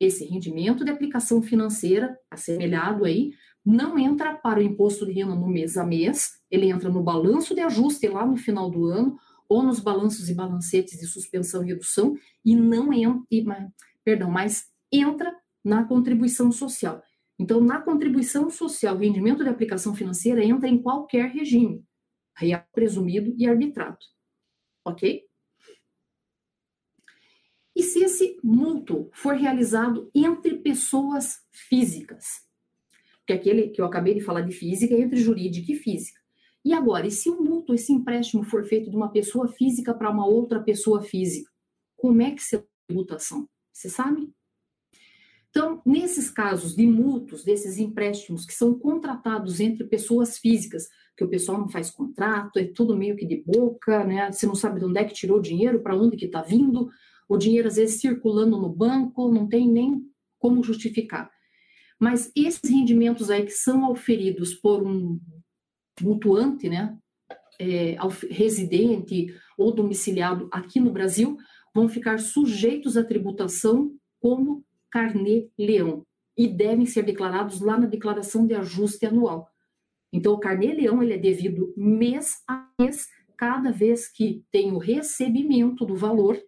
esse 0.00 0.24
rendimento 0.24 0.84
de 0.84 0.90
aplicação 0.90 1.40
financeira, 1.40 2.18
assemelhado 2.30 3.04
aí, 3.04 3.32
não 3.64 3.98
entra 3.98 4.34
para 4.34 4.60
o 4.60 4.62
imposto 4.62 5.06
de 5.06 5.12
renda 5.12 5.34
no 5.34 5.48
mês 5.48 5.76
a 5.76 5.84
mês, 5.84 6.32
ele 6.50 6.68
entra 6.68 6.88
no 6.88 7.02
balanço 7.02 7.54
de 7.54 7.60
ajuste 7.60 8.06
lá 8.06 8.24
no 8.24 8.36
final 8.36 8.70
do 8.70 8.86
ano, 8.86 9.18
ou 9.48 9.62
nos 9.62 9.80
balanços 9.80 10.28
e 10.28 10.34
balancetes 10.34 10.98
de 10.98 11.06
suspensão 11.06 11.62
e 11.62 11.68
redução, 11.68 12.16
e 12.44 12.54
não 12.54 12.92
entra, 12.92 13.72
perdão, 14.04 14.30
mas 14.30 14.66
entra 14.92 15.34
na 15.64 15.84
contribuição 15.84 16.52
social. 16.52 17.02
Então, 17.38 17.60
na 17.60 17.80
contribuição 17.80 18.48
social, 18.48 18.96
rendimento 18.96 19.42
de 19.42 19.50
aplicação 19.50 19.94
financeira 19.94 20.44
entra 20.44 20.68
em 20.68 20.80
qualquer 20.80 21.30
regime, 21.30 21.84
real 22.36 22.64
presumido 22.72 23.34
e 23.36 23.46
arbitrado. 23.46 23.98
Ok? 24.84 25.24
E 27.74 27.82
se 27.82 28.02
esse 28.02 28.40
mútuo 28.42 29.10
for 29.12 29.34
realizado 29.34 30.10
entre 30.14 30.56
pessoas 30.56 31.40
físicas? 31.50 32.24
Porque 33.18 33.34
aquele 33.34 33.68
que 33.68 33.80
eu 33.82 33.84
acabei 33.84 34.14
de 34.14 34.22
falar 34.22 34.40
de 34.40 34.52
física 34.52 34.94
é 34.94 35.00
entre 35.00 35.20
jurídica 35.20 35.72
e 35.72 35.74
física. 35.74 36.18
E 36.66 36.72
agora, 36.72 37.06
e 37.06 37.12
se 37.12 37.30
o 37.30 37.40
mútuo, 37.40 37.76
esse 37.76 37.92
empréstimo 37.92 38.42
for 38.42 38.64
feito 38.64 38.90
de 38.90 38.96
uma 38.96 39.08
pessoa 39.08 39.46
física 39.46 39.94
para 39.94 40.10
uma 40.10 40.26
outra 40.26 40.58
pessoa 40.58 41.00
física? 41.00 41.48
Como 41.96 42.20
é 42.20 42.32
que 42.32 42.42
se 42.42 42.56
a 42.56 42.64
tributação? 42.88 43.48
Você 43.72 43.88
sabe? 43.88 44.28
Então, 45.48 45.80
nesses 45.86 46.28
casos 46.28 46.74
de 46.74 46.84
mútuos, 46.84 47.44
desses 47.44 47.78
empréstimos 47.78 48.44
que 48.44 48.52
são 48.52 48.76
contratados 48.76 49.60
entre 49.60 49.86
pessoas 49.86 50.38
físicas, 50.38 50.88
que 51.16 51.22
o 51.22 51.28
pessoal 51.28 51.56
não 51.56 51.68
faz 51.68 51.88
contrato, 51.88 52.58
é 52.58 52.64
tudo 52.64 52.96
meio 52.96 53.14
que 53.14 53.24
de 53.24 53.44
boca, 53.46 54.02
né? 54.02 54.32
Você 54.32 54.44
não 54.44 54.56
sabe 54.56 54.80
de 54.80 54.86
onde 54.86 54.98
é 54.98 55.04
que 55.04 55.14
tirou 55.14 55.38
o 55.38 55.42
dinheiro, 55.42 55.84
para 55.84 55.96
onde 55.96 56.16
que 56.16 56.26
está 56.26 56.42
vindo, 56.42 56.88
o 57.28 57.36
dinheiro 57.36 57.68
às 57.68 57.76
vezes 57.76 58.00
circulando 58.00 58.60
no 58.60 58.68
banco, 58.68 59.32
não 59.32 59.48
tem 59.48 59.70
nem 59.70 60.02
como 60.36 60.64
justificar. 60.64 61.30
Mas 61.96 62.32
esses 62.34 62.68
rendimentos 62.68 63.30
aí 63.30 63.44
que 63.44 63.52
são 63.52 63.84
auferidos 63.84 64.52
por 64.52 64.82
um 64.82 65.20
mutuante, 66.00 66.68
né, 66.68 66.96
é, 67.58 67.96
residente 68.30 69.34
ou 69.56 69.72
domiciliado 69.72 70.48
aqui 70.52 70.78
no 70.78 70.92
Brasil, 70.92 71.36
vão 71.74 71.88
ficar 71.88 72.18
sujeitos 72.18 72.96
à 72.96 73.04
tributação 73.04 73.94
como 74.20 74.64
carnê-leão 74.90 76.04
e 76.36 76.46
devem 76.46 76.86
ser 76.86 77.02
declarados 77.02 77.60
lá 77.60 77.78
na 77.78 77.86
declaração 77.86 78.46
de 78.46 78.54
ajuste 78.54 79.06
anual. 79.06 79.48
Então, 80.12 80.34
o 80.34 80.38
carnê-leão 80.38 81.02
ele 81.02 81.14
é 81.14 81.18
devido 81.18 81.72
mês 81.76 82.42
a 82.46 82.68
mês, 82.78 83.08
cada 83.36 83.70
vez 83.70 84.08
que 84.08 84.42
tem 84.50 84.72
o 84.72 84.78
recebimento 84.78 85.84
do 85.84 85.94
valor 85.94 86.38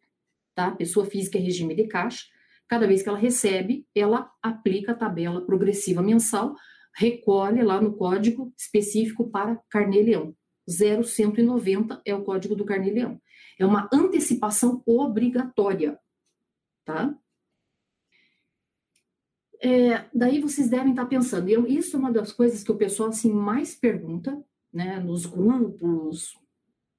tá? 0.59 0.73
Pessoa 0.73 1.07
física 1.07 1.39
é 1.39 1.41
regime 1.41 1.73
de 1.73 1.87
caixa. 1.87 2.27
Cada 2.67 2.85
vez 2.85 3.01
que 3.01 3.09
ela 3.09 3.17
recebe, 3.17 3.87
ela 3.95 4.29
aplica 4.43 4.91
a 4.91 4.95
tabela 4.95 5.47
progressiva 5.47 6.03
mensal, 6.03 6.57
recolhe 6.99 7.63
lá 7.63 7.81
no 7.81 7.95
código 7.95 8.53
específico 8.59 9.31
para 9.31 9.57
Carnê-Leão. 9.71 10.35
0190 10.69 12.03
é 12.05 12.15
o 12.15 12.25
código 12.25 12.57
do 12.57 12.65
Carnê-Leão. 12.65 13.21
É 13.57 13.65
uma 13.65 13.89
antecipação 13.93 14.83
obrigatória, 14.85 15.99
tá? 16.85 17.17
É, 19.61 20.09
daí 20.13 20.41
vocês 20.41 20.69
devem 20.69 20.91
estar 20.91 21.07
pensando, 21.07 21.49
eu, 21.49 21.67
isso 21.67 21.97
é 21.97 21.99
uma 21.99 22.13
das 22.13 22.33
coisas 22.33 22.63
que 22.63 22.71
o 22.71 22.77
pessoal 22.77 23.09
assim 23.09 23.33
mais 23.33 23.75
pergunta, 23.75 24.45
né, 24.73 25.01
nos 25.01 25.25
grupos. 25.25 26.37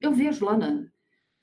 Eu 0.01 0.13
vejo 0.13 0.45
lá 0.45 0.57
na, 0.57 0.87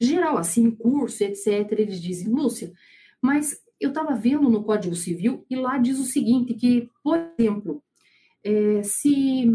geral, 0.00 0.38
assim, 0.38 0.70
curso, 0.70 1.22
etc., 1.24 1.72
eles 1.72 2.00
dizem, 2.00 2.28
Lúcia, 2.28 2.72
mas 3.20 3.58
eu 3.78 3.90
estava 3.90 4.14
vendo 4.14 4.48
no 4.48 4.64
Código 4.64 4.94
Civil 4.94 5.44
e 5.48 5.56
lá 5.56 5.78
diz 5.78 5.98
o 5.98 6.04
seguinte, 6.04 6.54
que, 6.54 6.90
por 7.02 7.18
exemplo, 7.38 7.82
é, 8.46 8.82
se 8.84 9.50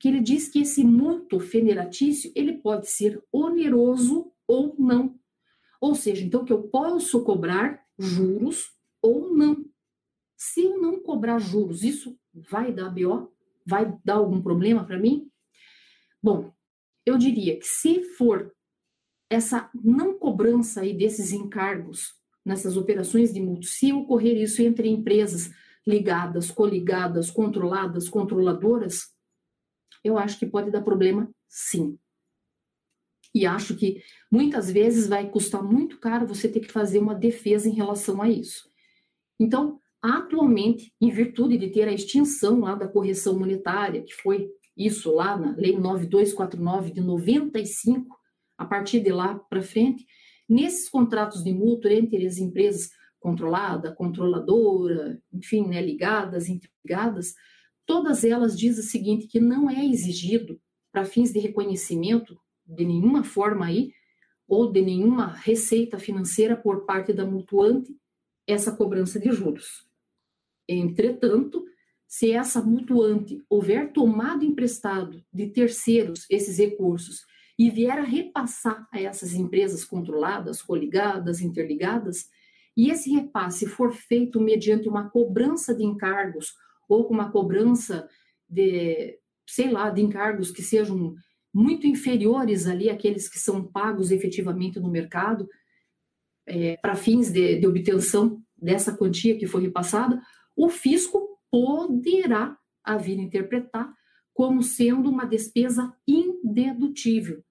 que 0.00 0.08
ele 0.08 0.20
diz 0.20 0.48
que 0.48 0.60
esse 0.60 0.82
mútuo 0.82 1.38
federatício 1.38 2.32
ele 2.34 2.54
pode 2.54 2.90
ser 2.90 3.22
oneroso 3.30 4.32
ou 4.46 4.74
não. 4.78 5.18
Ou 5.80 5.94
seja, 5.94 6.24
então 6.24 6.44
que 6.44 6.52
eu 6.52 6.62
posso 6.62 7.22
cobrar 7.22 7.84
juros 7.98 8.72
ou 9.02 9.34
não. 9.34 9.64
Se 10.36 10.62
eu 10.62 10.80
não 10.80 11.02
cobrar 11.02 11.38
juros, 11.38 11.84
isso 11.84 12.18
vai 12.32 12.72
dar 12.72 12.90
BO? 12.90 13.30
Vai 13.66 13.94
dar 14.04 14.14
algum 14.14 14.42
problema 14.42 14.84
para 14.84 14.98
mim? 14.98 15.30
Bom, 16.22 16.52
eu 17.04 17.18
diria 17.18 17.58
que 17.58 17.66
se 17.66 18.02
for 18.16 18.54
essa 19.28 19.70
não 19.74 20.18
cobrança 20.18 20.80
aí 20.80 20.94
desses 20.94 21.32
encargos 21.32 22.14
nessas 22.44 22.76
operações 22.76 23.32
de 23.32 23.40
mútuo, 23.40 23.64
se 23.64 23.92
ocorrer 23.92 24.36
isso 24.36 24.60
entre 24.60 24.88
empresas 24.88 25.50
ligadas, 25.86 26.50
coligadas, 26.50 27.30
controladas, 27.30 28.08
controladoras, 28.08 29.12
eu 30.02 30.18
acho 30.18 30.38
que 30.38 30.46
pode 30.46 30.70
dar 30.70 30.82
problema 30.82 31.30
sim. 31.48 31.98
E 33.34 33.46
acho 33.46 33.74
que 33.74 34.02
muitas 34.30 34.70
vezes 34.70 35.08
vai 35.08 35.28
custar 35.28 35.62
muito 35.62 35.98
caro 35.98 36.26
você 36.26 36.48
ter 36.48 36.60
que 36.60 36.70
fazer 36.70 36.98
uma 36.98 37.14
defesa 37.14 37.68
em 37.68 37.72
relação 37.72 38.22
a 38.22 38.28
isso. 38.28 38.70
Então, 39.40 39.80
atualmente, 40.00 40.92
em 41.00 41.10
virtude 41.10 41.58
de 41.58 41.68
ter 41.68 41.88
a 41.88 41.92
extinção 41.92 42.60
lá 42.60 42.76
da 42.76 42.86
correção 42.86 43.36
monetária, 43.38 44.02
que 44.02 44.14
foi 44.14 44.48
isso 44.76 45.12
lá 45.12 45.36
na 45.36 45.56
Lei 45.56 45.76
9249 45.76 46.92
de 46.92 47.00
95, 47.00 48.16
a 48.56 48.64
partir 48.64 49.00
de 49.00 49.10
lá 49.10 49.34
para 49.34 49.62
frente, 49.62 50.06
nesses 50.48 50.88
contratos 50.88 51.42
de 51.42 51.52
mútuo 51.52 51.90
entre 51.90 52.24
as 52.26 52.38
empresas 52.38 52.90
controlada, 53.24 53.90
controladora, 53.90 55.18
enfim, 55.32 55.66
né, 55.66 55.80
ligadas, 55.80 56.46
interligadas, 56.46 57.34
todas 57.86 58.22
elas 58.22 58.54
dizem 58.54 58.84
o 58.84 58.86
seguinte, 58.86 59.26
que 59.26 59.40
não 59.40 59.70
é 59.70 59.82
exigido, 59.82 60.60
para 60.92 61.06
fins 61.06 61.32
de 61.32 61.38
reconhecimento 61.38 62.38
de 62.66 62.84
nenhuma 62.84 63.24
forma 63.24 63.64
aí, 63.64 63.94
ou 64.46 64.70
de 64.70 64.82
nenhuma 64.82 65.28
receita 65.28 65.98
financeira 65.98 66.54
por 66.54 66.84
parte 66.84 67.14
da 67.14 67.24
mutuante, 67.24 67.96
essa 68.46 68.76
cobrança 68.76 69.18
de 69.18 69.32
juros. 69.32 69.88
Entretanto, 70.68 71.64
se 72.06 72.30
essa 72.30 72.60
mutuante 72.60 73.42
houver 73.48 73.90
tomado 73.90 74.44
emprestado 74.44 75.24
de 75.32 75.46
terceiros 75.46 76.26
esses 76.28 76.58
recursos 76.58 77.22
e 77.58 77.70
vier 77.70 77.98
a 77.98 78.04
repassar 78.04 78.86
a 78.92 79.00
essas 79.00 79.32
empresas 79.32 79.82
controladas, 79.82 80.60
coligadas, 80.60 81.40
interligadas, 81.40 82.28
e 82.76 82.90
esse 82.90 83.10
repasse 83.10 83.66
for 83.66 83.92
feito 83.92 84.40
mediante 84.40 84.88
uma 84.88 85.08
cobrança 85.08 85.74
de 85.74 85.84
encargos 85.84 86.54
ou 86.88 87.04
com 87.04 87.14
uma 87.14 87.30
cobrança 87.30 88.08
de, 88.48 89.18
sei 89.48 89.70
lá, 89.70 89.90
de 89.90 90.02
encargos 90.02 90.50
que 90.50 90.62
sejam 90.62 91.14
muito 91.52 91.86
inferiores 91.86 92.66
ali 92.66 92.90
àqueles 92.90 93.28
que 93.28 93.38
são 93.38 93.64
pagos 93.64 94.10
efetivamente 94.10 94.80
no 94.80 94.90
mercado, 94.90 95.48
é, 96.46 96.76
para 96.78 96.96
fins 96.96 97.30
de, 97.30 97.60
de 97.60 97.66
obtenção 97.66 98.42
dessa 98.56 98.96
quantia 98.96 99.38
que 99.38 99.46
foi 99.46 99.62
repassada, 99.62 100.20
o 100.56 100.68
fisco 100.68 101.38
poderá 101.50 102.56
a 102.82 102.96
vir 102.96 103.18
interpretar 103.18 103.92
como 104.32 104.62
sendo 104.62 105.08
uma 105.08 105.24
despesa 105.24 105.94
indedutível. 106.06 107.42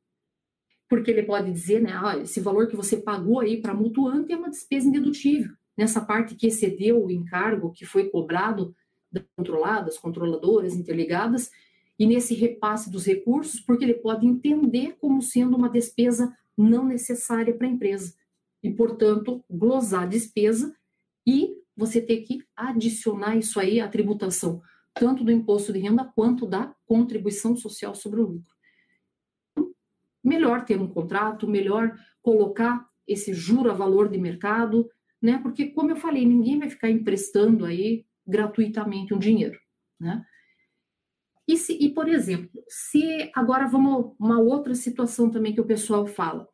Porque 0.94 1.10
ele 1.10 1.24
pode 1.24 1.52
dizer, 1.52 1.82
né, 1.82 1.92
ah, 1.96 2.20
esse 2.20 2.40
valor 2.40 2.68
que 2.68 2.76
você 2.76 2.98
pagou 2.98 3.40
aí 3.40 3.60
para 3.60 3.74
mutuante 3.74 4.32
é 4.32 4.38
uma 4.38 4.52
despesa 4.52 4.88
indedutível. 4.88 5.52
Nessa 5.76 6.00
parte 6.00 6.36
que 6.36 6.46
excedeu 6.46 7.04
o 7.04 7.10
encargo 7.10 7.72
que 7.72 7.84
foi 7.84 8.12
cobrado 8.12 8.76
das 9.12 9.24
controladas, 9.36 9.98
controladoras, 9.98 10.76
interligadas, 10.76 11.50
e 11.98 12.06
nesse 12.06 12.36
repasse 12.36 12.92
dos 12.92 13.08
recursos, 13.08 13.60
porque 13.60 13.84
ele 13.84 13.96
pode 13.96 14.28
entender 14.28 14.96
como 15.02 15.20
sendo 15.20 15.58
uma 15.58 15.68
despesa 15.68 16.32
não 16.56 16.86
necessária 16.86 17.56
para 17.56 17.66
a 17.66 17.72
empresa. 17.72 18.14
E, 18.62 18.70
portanto, 18.70 19.44
glosar 19.50 20.04
a 20.04 20.06
despesa 20.06 20.76
e 21.26 21.58
você 21.76 22.00
ter 22.02 22.18
que 22.18 22.44
adicionar 22.56 23.36
isso 23.36 23.60
aí 23.60 23.80
à 23.80 23.88
tributação, 23.88 24.62
tanto 24.94 25.24
do 25.24 25.32
imposto 25.32 25.74
de 25.74 25.80
renda 25.80 26.06
quanto 26.16 26.46
da 26.46 26.72
contribuição 26.86 27.56
social 27.56 27.96
sobre 27.96 28.22
o 28.22 28.28
lucro. 28.28 28.53
Melhor 30.24 30.64
ter 30.66 30.80
um 30.80 30.88
contrato, 30.88 31.48
melhor 31.48 31.98
colocar 32.22 32.88
esse 33.08 33.34
juro 33.34 33.70
a 33.70 33.74
valor 33.74 34.10
de 34.10 34.18
mercado, 34.18 34.90
né? 35.22 35.40
Porque, 35.42 35.68
como 35.68 35.92
eu 35.92 35.96
falei, 35.96 36.26
ninguém 36.26 36.60
vai 36.60 36.70
ficar 36.70 36.90
emprestando 36.90 37.66
aí 37.66 38.06
gratuitamente 38.26 39.14
um 39.14 39.20
dinheiro, 39.20 39.60
né? 40.00 40.26
E, 41.48 41.58
se, 41.58 41.74
e, 41.74 41.94
por 41.94 42.08
exemplo, 42.08 42.64
se 42.70 43.30
agora 43.36 43.68
vamos 43.68 44.16
uma 44.18 44.40
outra 44.40 44.74
situação 44.74 45.30
também 45.30 45.54
que 45.54 45.60
o 45.60 45.66
pessoal 45.66 46.08
fala. 46.08 46.48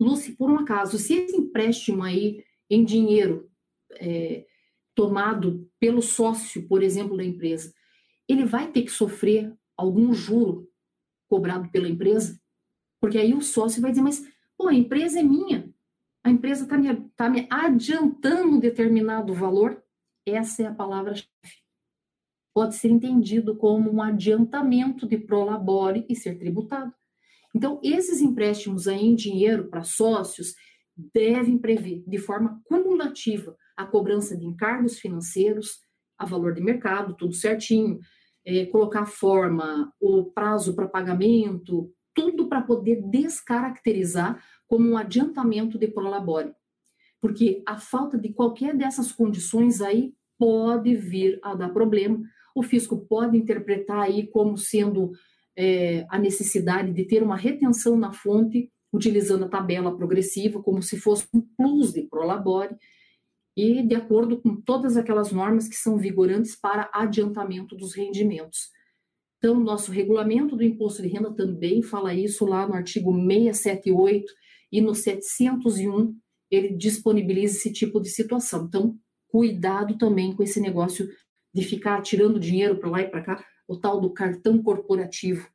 Lúcia, 0.00 0.34
por 0.36 0.50
um 0.50 0.58
acaso, 0.58 0.96
se 0.98 1.14
esse 1.14 1.36
empréstimo 1.36 2.02
aí 2.02 2.44
em 2.70 2.84
dinheiro 2.84 3.50
é, 3.94 4.46
tomado 4.94 5.68
pelo 5.78 6.02
sócio, 6.02 6.66
por 6.68 6.82
exemplo, 6.82 7.16
da 7.16 7.24
empresa, 7.24 7.72
ele 8.28 8.44
vai 8.44 8.70
ter 8.70 8.82
que 8.82 8.90
sofrer 8.90 9.52
algum 9.76 10.12
juro 10.12 10.68
cobrado 11.32 11.70
pela 11.70 11.88
empresa? 11.88 12.38
Porque 13.00 13.16
aí 13.16 13.32
o 13.32 13.40
sócio 13.40 13.80
vai 13.80 13.90
dizer, 13.90 14.02
mas 14.02 14.22
pô, 14.56 14.68
a 14.68 14.74
empresa 14.74 15.18
é 15.18 15.22
minha, 15.22 15.72
a 16.22 16.30
empresa 16.30 16.64
está 16.64 16.76
me, 16.76 16.94
tá 17.16 17.30
me 17.30 17.46
adiantando 17.50 18.60
determinado 18.60 19.32
valor. 19.32 19.82
Essa 20.26 20.64
é 20.64 20.66
a 20.66 20.74
palavra-chave 20.74 21.28
pode 22.54 22.74
ser 22.74 22.88
entendido 22.88 23.56
como 23.56 23.90
um 23.90 24.02
adiantamento 24.02 25.06
de 25.08 25.16
prolabore 25.16 26.04
e 26.08 26.14
ser 26.14 26.38
tributado. 26.38 26.92
Então, 27.54 27.80
esses 27.82 28.20
empréstimos 28.20 28.86
aí 28.88 29.04
em 29.04 29.14
dinheiro 29.14 29.68
para 29.68 29.82
sócios 29.82 30.54
devem 31.14 31.58
prever 31.58 32.02
de 32.06 32.18
forma 32.18 32.60
cumulativa 32.64 33.56
a 33.76 33.86
cobrança 33.86 34.36
de 34.36 34.44
encargos 34.44 34.98
financeiros, 34.98 35.80
a 36.18 36.26
valor 36.26 36.54
de 36.54 36.62
mercado, 36.62 37.16
tudo 37.16 37.34
certinho, 37.34 37.98
é, 38.44 38.66
colocar 38.66 39.06
forma, 39.06 39.92
o 40.00 40.24
prazo 40.24 40.74
para 40.74 40.88
pagamento, 40.88 41.92
tudo 42.14 42.48
para 42.48 42.62
poder 42.62 43.02
descaracterizar 43.02 44.42
como 44.66 44.88
um 44.88 44.96
adiantamento 44.96 45.78
de 45.78 45.88
prolabore. 45.88 46.52
Porque 47.20 47.62
a 47.66 47.78
falta 47.78 48.18
de 48.18 48.32
qualquer 48.32 48.76
dessas 48.76 49.12
condições 49.12 49.80
aí 49.80 50.12
pode 50.38 50.94
vir 50.96 51.38
a 51.42 51.54
dar 51.54 51.68
problema, 51.68 52.20
o 52.54 52.62
fisco 52.62 52.96
pode 53.06 53.36
interpretar 53.36 54.00
aí 54.00 54.26
como 54.26 54.58
sendo 54.58 55.12
é, 55.56 56.04
a 56.08 56.18
necessidade 56.18 56.92
de 56.92 57.04
ter 57.04 57.22
uma 57.22 57.36
retenção 57.36 57.96
na 57.96 58.12
fonte, 58.12 58.70
utilizando 58.92 59.44
a 59.44 59.48
tabela 59.48 59.96
progressiva, 59.96 60.62
como 60.62 60.82
se 60.82 60.98
fosse 60.98 61.26
um 61.32 61.40
plus 61.40 61.92
de 61.92 62.02
prolabore, 62.02 62.76
e 63.56 63.82
de 63.82 63.94
acordo 63.94 64.40
com 64.40 64.60
todas 64.60 64.96
aquelas 64.96 65.30
normas 65.30 65.68
que 65.68 65.76
são 65.76 65.98
vigorantes 65.98 66.56
para 66.56 66.90
adiantamento 66.92 67.76
dos 67.76 67.94
rendimentos. 67.94 68.70
Então, 69.38 69.58
nosso 69.58 69.90
regulamento 69.90 70.56
do 70.56 70.62
imposto 70.62 71.02
de 71.02 71.08
renda 71.08 71.34
também 71.34 71.82
fala 71.82 72.14
isso 72.14 72.46
lá 72.46 72.66
no 72.66 72.74
artigo 72.74 73.12
678 73.12 74.32
e 74.70 74.80
no 74.80 74.94
701 74.94 76.16
ele 76.50 76.76
disponibiliza 76.76 77.56
esse 77.56 77.72
tipo 77.72 78.00
de 78.00 78.08
situação. 78.08 78.66
Então, 78.66 78.96
cuidado 79.28 79.98
também 79.98 80.34
com 80.34 80.42
esse 80.42 80.60
negócio 80.60 81.08
de 81.52 81.62
ficar 81.62 82.00
tirando 82.02 82.38
dinheiro 82.38 82.78
para 82.78 82.90
lá 82.90 83.00
e 83.00 83.08
para 83.08 83.22
cá, 83.22 83.44
o 83.66 83.76
tal 83.76 84.00
do 84.00 84.12
cartão 84.12 84.62
corporativo, 84.62 85.48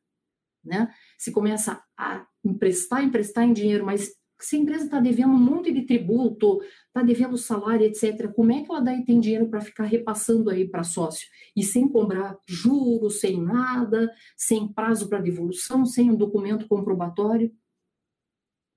né? 0.64 0.92
Se 1.16 1.32
começa 1.32 1.82
a 1.96 2.26
emprestar, 2.44 3.02
emprestar 3.02 3.44
em 3.44 3.52
dinheiro, 3.52 3.84
mas 3.84 4.12
se 4.40 4.56
a 4.56 4.58
empresa 4.58 4.84
está 4.84 5.00
devendo 5.00 5.32
um 5.32 5.38
monte 5.38 5.72
de 5.72 5.82
tributo, 5.82 6.60
está 6.86 7.02
devendo 7.02 7.36
salário, 7.36 7.86
etc., 7.86 8.32
como 8.32 8.52
é 8.52 8.62
que 8.62 8.70
ela 8.70 8.80
daí 8.80 9.04
tem 9.04 9.20
dinheiro 9.20 9.48
para 9.48 9.60
ficar 9.60 9.84
repassando 9.84 10.50
aí 10.50 10.68
para 10.68 10.84
sócio? 10.84 11.26
E 11.56 11.62
sem 11.62 11.88
cobrar 11.88 12.38
juros, 12.46 13.20
sem 13.20 13.40
nada, 13.40 14.12
sem 14.36 14.68
prazo 14.68 15.08
para 15.08 15.20
devolução, 15.20 15.84
sem 15.84 16.10
um 16.10 16.16
documento 16.16 16.68
comprobatório? 16.68 17.52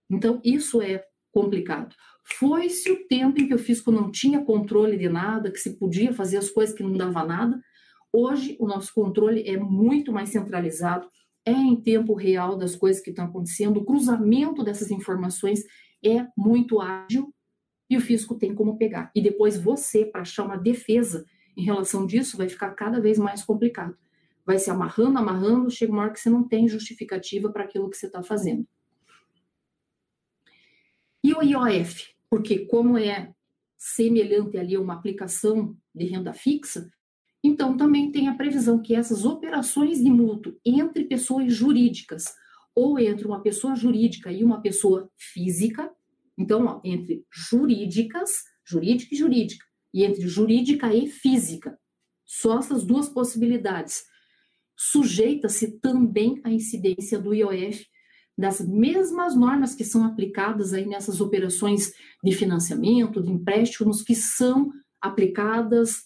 Então, 0.10 0.42
isso 0.44 0.82
é 0.82 1.06
complicado. 1.32 1.96
Foi-se 2.24 2.92
o 2.92 3.08
tempo 3.08 3.40
em 3.40 3.48
que 3.48 3.54
o 3.54 3.60
fisco 3.60 3.92
não 3.92 4.12
tinha 4.12 4.44
controle 4.44 4.98
de 4.98 5.10
nada, 5.10 5.52
que 5.52 5.60
se 5.60 5.78
podia 5.78 6.14
fazer 6.14 6.38
as 6.38 6.50
coisas 6.50 6.76
que 6.76 6.84
não 6.84 6.94
dava 6.94 7.24
nada. 7.26 7.62
Hoje, 8.14 8.58
o 8.60 8.68
nosso 8.68 8.94
controle 8.94 9.48
é 9.48 9.58
muito 9.58 10.12
mais 10.12 10.30
centralizado, 10.30 11.10
é 11.46 11.52
em 11.52 11.76
tempo 11.76 12.14
real 12.14 12.56
das 12.56 12.76
coisas 12.76 13.02
que 13.02 13.10
estão 13.10 13.26
acontecendo, 13.26 13.78
o 13.78 13.86
cruzamento 13.86 14.64
dessas 14.64 14.92
informações 14.92 15.64
é 16.04 16.28
muito 16.38 16.80
ágil 16.80 17.34
e 17.90 17.98
o 17.98 18.02
fisco 18.02 18.36
tem 18.36 18.54
como 18.54 18.78
pegar. 18.78 19.12
E 19.16 19.22
depois 19.22 19.58
você, 19.58 20.06
para 20.06 20.22
achar 20.22 20.46
uma 20.46 20.58
defesa 20.58 21.26
em 21.58 21.64
relação 21.64 22.06
disso, 22.06 22.38
vai 22.38 22.48
ficar 22.48 22.72
cada 22.72 23.02
vez 23.02 23.18
mais 23.18 23.44
complicado. 23.44 23.98
Vai 24.46 24.58
se 24.58 24.70
amarrando, 24.70 25.20
amarrando, 25.20 25.70
chega 25.70 25.92
uma 25.92 26.04
hora 26.04 26.12
que 26.12 26.20
você 26.20 26.30
não 26.30 26.48
tem 26.48 26.68
justificativa 26.68 27.52
para 27.52 27.64
aquilo 27.64 27.90
que 27.90 27.98
você 27.98 28.08
está 28.08 28.24
fazendo. 28.24 28.66
E 31.24 31.34
o 31.34 31.42
IOF? 31.42 32.16
Porque 32.30 32.66
como 32.66 32.98
é 32.98 33.34
semelhante 33.78 34.58
ali 34.58 34.76
a 34.76 34.80
uma 34.80 34.94
aplicação 34.94 35.76
de 35.94 36.06
renda 36.06 36.34
fixa, 36.34 36.90
então 37.44 37.76
também 37.76 38.12
tem 38.12 38.28
a 38.28 38.36
previsão 38.36 38.82
que 38.82 38.96
essas 38.96 39.26
operações 39.26 40.00
de 40.02 40.10
mútuo 40.10 40.56
entre 40.66 41.06
pessoas 41.06 41.54
jurídicas 41.54 42.26
ou 42.76 43.00
entre 43.00 43.26
uma 43.26 43.42
pessoa 43.42 43.76
jurídica 43.76 44.32
e 44.32 44.44
uma 44.44 44.62
pessoa 44.62 45.10
física, 45.18 45.92
então 46.38 46.66
ó, 46.66 46.82
entre 46.84 47.26
jurídicas, 47.32 48.44
jurídica 48.66 49.14
e 49.14 49.18
jurídica, 49.18 49.66
e 49.94 50.06
entre 50.06 50.28
jurídica 50.28 50.94
e 50.94 51.08
física, 51.08 51.78
só 52.26 52.60
essas 52.60 52.86
duas 52.86 53.10
possibilidades, 53.10 54.04
sujeita-se 54.78 55.80
também 55.80 56.40
à 56.44 56.52
incidência 56.52 57.20
do 57.20 57.34
IOF 57.34 57.86
das 58.38 58.62
mesmas 58.62 59.36
normas 59.36 59.76
que 59.76 59.84
são 59.84 60.06
aplicadas 60.06 60.74
aí 60.74 60.86
nessas 60.86 61.22
operações 61.22 61.94
de 62.24 62.32
financiamento, 62.32 63.22
de 63.22 63.30
empréstimos, 63.30 64.02
que 64.02 64.16
são 64.16 64.72
aplicadas 65.02 66.06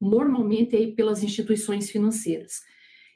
normalmente 0.00 0.76
aí 0.76 0.94
pelas 0.94 1.22
instituições 1.22 1.90
financeiras. 1.90 2.60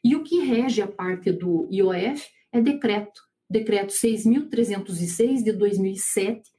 E 0.05 0.16
o 0.16 0.23
que 0.23 0.40
rege 0.40 0.83
a 0.83 0.88
parte 0.88 1.31
do 1.31 1.68
IOF 1.71 2.29
é 2.51 2.61
decreto, 2.61 3.23
decreto 3.49 3.92
6.306 3.92 5.45
de 5.45 5.53
2007, 5.53 6.51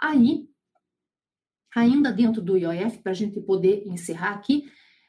Aí, 0.00 0.48
ainda 1.76 2.10
dentro 2.10 2.40
do 2.40 2.56
IOF, 2.56 3.02
para 3.02 3.12
a 3.12 3.14
gente 3.14 3.38
poder 3.38 3.86
encerrar 3.86 4.30
aqui, 4.30 4.64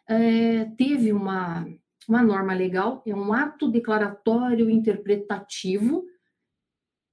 é, 0.07 0.65
teve 0.77 1.13
uma, 1.13 1.65
uma 2.07 2.21
norma 2.21 2.53
legal, 2.53 3.01
é 3.07 3.15
um 3.15 3.31
ato 3.31 3.71
declaratório 3.71 4.69
interpretativo, 4.69 6.03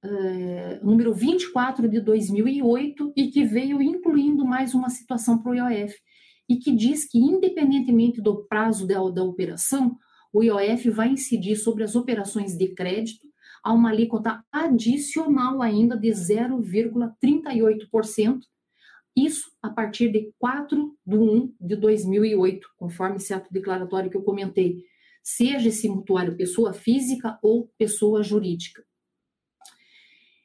é, 0.03 0.81
número 0.83 1.15
24 1.15 1.89
de 1.89 2.01
2008, 2.01 3.13
e 3.17 3.29
que 3.29 3.45
veio 3.45 3.81
incluindo 3.81 4.45
mais 4.45 4.75
uma 4.75 4.91
situação 4.91 5.41
para 5.41 5.53
o 5.53 5.55
IOF, 5.55 5.95
e 6.49 6.57
que 6.57 6.75
diz 6.75 7.09
que, 7.09 7.19
independentemente 7.19 8.21
do 8.21 8.45
prazo 8.47 8.89
da, 8.89 8.99
da 9.09 9.23
operação, 9.23 9.97
o 10.33 10.43
IOF 10.43 10.91
vai 10.91 11.11
incidir 11.11 11.55
sobre 11.55 11.85
as 11.85 11.95
operações 11.95 12.59
de 12.59 12.75
crédito 12.75 13.25
a 13.63 13.73
uma 13.73 13.91
alíquota 13.91 14.43
adicional 14.51 15.63
ainda 15.63 15.97
de 15.97 16.09
0,38%, 16.09 18.41
isso 19.17 19.53
a 19.63 19.71
partir 19.71 20.11
de 20.11 20.33
4 20.39 20.99
de 21.07 21.17
1 21.17 21.55
de 21.61 21.77
2008, 21.77 22.69
conforme 22.77 23.17
esse 23.17 23.33
ato 23.33 23.53
declaratório 23.53 24.11
que 24.11 24.17
eu 24.17 24.23
comentei, 24.23 24.85
seja 25.23 25.69
esse 25.69 25.89
mutuário 25.89 26.37
pessoa 26.37 26.73
física 26.73 27.39
ou 27.43 27.73
pessoa 27.79 28.23
jurídica. 28.23 28.85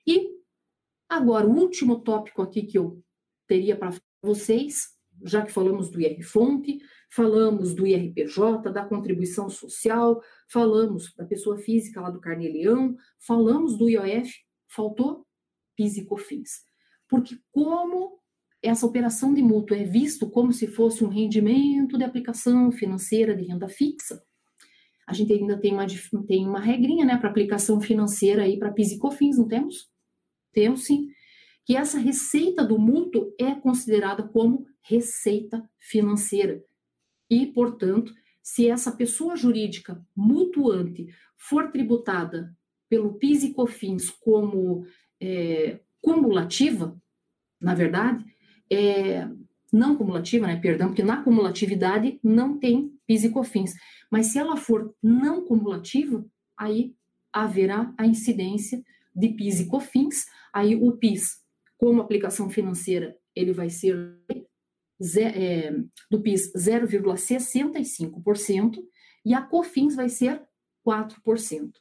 E 0.05 0.39
agora, 1.07 1.47
o 1.47 1.57
último 1.57 1.99
tópico 1.99 2.41
aqui 2.41 2.63
que 2.63 2.77
eu 2.77 3.03
teria 3.47 3.75
para 3.75 3.93
vocês, 4.21 4.97
já 5.23 5.45
que 5.45 5.51
falamos 5.51 5.89
do 5.89 5.99
IR-Fonte, 5.99 6.79
falamos 7.11 7.73
do 7.73 7.85
IRPJ, 7.87 8.71
da 8.71 8.85
contribuição 8.85 9.49
social, 9.49 10.21
falamos 10.47 11.13
da 11.15 11.25
pessoa 11.25 11.57
física 11.57 11.99
lá 11.99 12.09
do 12.09 12.21
Carneleão, 12.21 12.95
falamos 13.19 13.77
do 13.77 13.89
IOF, 13.89 14.31
faltou 14.67 15.25
PIS 15.75 15.97
e 15.97 16.05
COFINS. 16.05 16.63
Porque 17.07 17.37
como 17.51 18.19
essa 18.61 18.85
operação 18.85 19.33
de 19.33 19.41
mútuo 19.41 19.75
é 19.75 19.83
visto 19.83 20.29
como 20.29 20.51
se 20.51 20.67
fosse 20.67 21.03
um 21.03 21.07
rendimento 21.07 21.97
de 21.97 22.03
aplicação 22.03 22.71
financeira 22.71 23.35
de 23.35 23.43
renda 23.43 23.69
fixa, 23.69 24.21
a 25.09 25.13
gente 25.13 25.33
ainda 25.33 25.57
tem 25.57 25.73
uma, 25.73 25.87
tem 26.27 26.47
uma 26.47 26.59
regrinha 26.59 27.03
né, 27.03 27.17
para 27.17 27.31
aplicação 27.31 27.81
financeira 27.81 28.43
aí 28.43 28.59
para 28.59 28.71
PIS 28.71 28.91
e 28.91 28.99
COFINS, 28.99 29.39
não 29.39 29.47
temos? 29.47 29.89
Temos 30.53 30.85
sim. 30.85 31.07
Que 31.65 31.75
essa 31.75 31.97
receita 31.97 32.63
do 32.63 32.77
mútuo 32.77 33.33
é 33.39 33.55
considerada 33.55 34.21
como 34.21 34.67
receita 34.83 35.67
financeira. 35.79 36.63
E, 37.27 37.47
portanto, 37.47 38.13
se 38.41 38.69
essa 38.69 38.91
pessoa 38.91 39.35
jurídica 39.35 39.99
mutuante 40.15 41.07
for 41.35 41.71
tributada 41.71 42.55
pelo 42.87 43.15
PIS 43.15 43.45
e 43.45 43.53
COFINS 43.53 44.11
como 44.11 44.85
é, 45.19 45.79
cumulativa, 45.99 46.95
na 47.59 47.73
verdade, 47.73 48.23
é, 48.71 49.27
não 49.71 49.95
cumulativa, 49.95 50.47
né, 50.47 50.59
perdão, 50.59 50.87
porque 50.87 51.03
na 51.03 51.23
cumulatividade 51.23 52.19
não 52.23 52.57
tem 52.57 52.91
PIS 53.05 53.25
e 53.25 53.29
COFINS, 53.29 53.75
mas 54.11 54.25
se 54.27 54.39
ela 54.39 54.57
for 54.57 54.93
não 55.01 55.45
cumulativa, 55.45 56.25
aí 56.57 56.93
haverá 57.31 57.93
a 57.97 58.05
incidência 58.05 58.83
de 59.15 59.29
PIS 59.29 59.61
e 59.61 59.67
COFINS, 59.67 60.25
aí 60.53 60.75
o 60.75 60.91
PIS, 60.93 61.39
como 61.77 62.01
aplicação 62.01 62.49
financeira, 62.49 63.15
ele 63.35 63.53
vai 63.53 63.69
ser 63.69 64.19
é, 65.17 65.71
do 66.09 66.21
PIS 66.21 66.51
0,65% 66.53 68.79
e 69.25 69.33
a 69.33 69.41
COFINS 69.41 69.95
vai 69.95 70.09
ser 70.09 70.41
4%. 70.85 71.71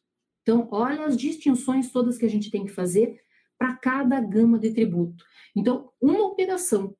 Então, 0.42 0.68
olha 0.70 1.04
as 1.04 1.16
distinções 1.16 1.90
todas 1.90 2.16
que 2.16 2.24
a 2.24 2.30
gente 2.30 2.48
tem 2.50 2.64
que 2.64 2.72
fazer 2.72 3.20
para 3.58 3.74
cada 3.74 4.20
gama 4.20 4.58
de 4.58 4.72
tributo. 4.72 5.24
Então, 5.54 5.90
uma 6.00 6.26
operação, 6.26 6.96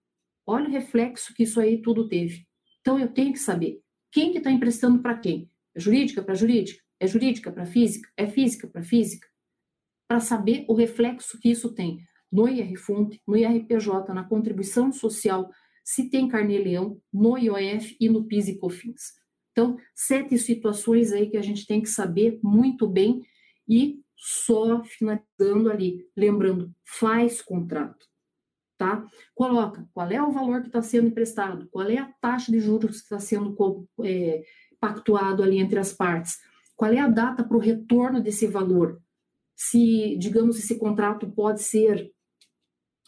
olha 0.46 0.68
o 0.68 0.72
reflexo 0.72 1.32
que 1.34 1.44
isso 1.44 1.60
aí 1.60 1.80
tudo 1.80 2.08
teve. 2.08 2.46
Então, 2.80 2.98
eu 2.98 3.08
tenho 3.08 3.32
que 3.32 3.38
saber 3.38 3.80
quem 4.10 4.32
que 4.32 4.38
está 4.38 4.50
emprestando 4.50 5.00
para 5.00 5.18
quem. 5.18 5.50
É 5.74 5.80
jurídica 5.80 6.22
para 6.22 6.34
jurídica? 6.34 6.82
É 6.98 7.06
jurídica 7.06 7.52
para 7.52 7.66
física? 7.66 8.10
É 8.16 8.26
física 8.26 8.66
para 8.66 8.82
física? 8.82 9.28
Para 10.08 10.20
saber 10.20 10.64
o 10.68 10.74
reflexo 10.74 11.38
que 11.38 11.50
isso 11.50 11.72
tem 11.74 11.98
no 12.30 12.48
IR-Fonte, 12.48 13.20
no 13.26 13.36
IRPJ, 13.36 14.12
na 14.12 14.24
contribuição 14.24 14.92
social, 14.92 15.50
se 15.84 16.10
tem 16.10 16.28
carnê-leão, 16.28 17.00
no 17.12 17.38
IOF 17.38 17.96
e 17.98 18.08
no 18.08 18.24
PIS 18.24 18.48
e 18.48 18.58
COFINS. 18.58 19.14
Então, 19.52 19.76
sete 19.94 20.36
situações 20.38 21.12
aí 21.12 21.30
que 21.30 21.36
a 21.36 21.42
gente 21.42 21.66
tem 21.66 21.80
que 21.80 21.88
saber 21.88 22.38
muito 22.42 22.86
bem 22.86 23.22
e 23.66 24.00
só 24.18 24.83
finalizando 24.83 25.70
ali, 25.70 26.04
lembrando, 26.16 26.74
faz 26.85 27.40
contrato, 27.40 28.04
tá? 28.76 29.07
Coloca 29.33 29.88
qual 29.94 30.11
é 30.11 30.20
o 30.20 30.33
valor 30.33 30.61
que 30.61 30.66
está 30.66 30.83
sendo 30.83 31.07
emprestado, 31.07 31.68
qual 31.70 31.88
é 31.88 31.98
a 31.98 32.12
taxa 32.20 32.50
de 32.50 32.59
juros 32.59 32.98
que 32.98 33.04
está 33.04 33.20
sendo 33.20 33.57
é, 34.02 34.42
pactuado 34.81 35.42
ali 35.42 35.59
entre 35.59 35.78
as 35.78 35.92
partes, 35.92 36.40
qual 36.74 36.92
é 36.92 36.98
a 36.98 37.09
data 37.09 37.44
para 37.44 37.57
o 37.57 37.61
retorno 37.61 38.20
desse 38.20 38.48
valor, 38.48 39.00
se, 39.54 40.16
digamos, 40.18 40.59
esse 40.59 40.76
contrato 40.78 41.31
pode 41.31 41.62
ser 41.62 42.12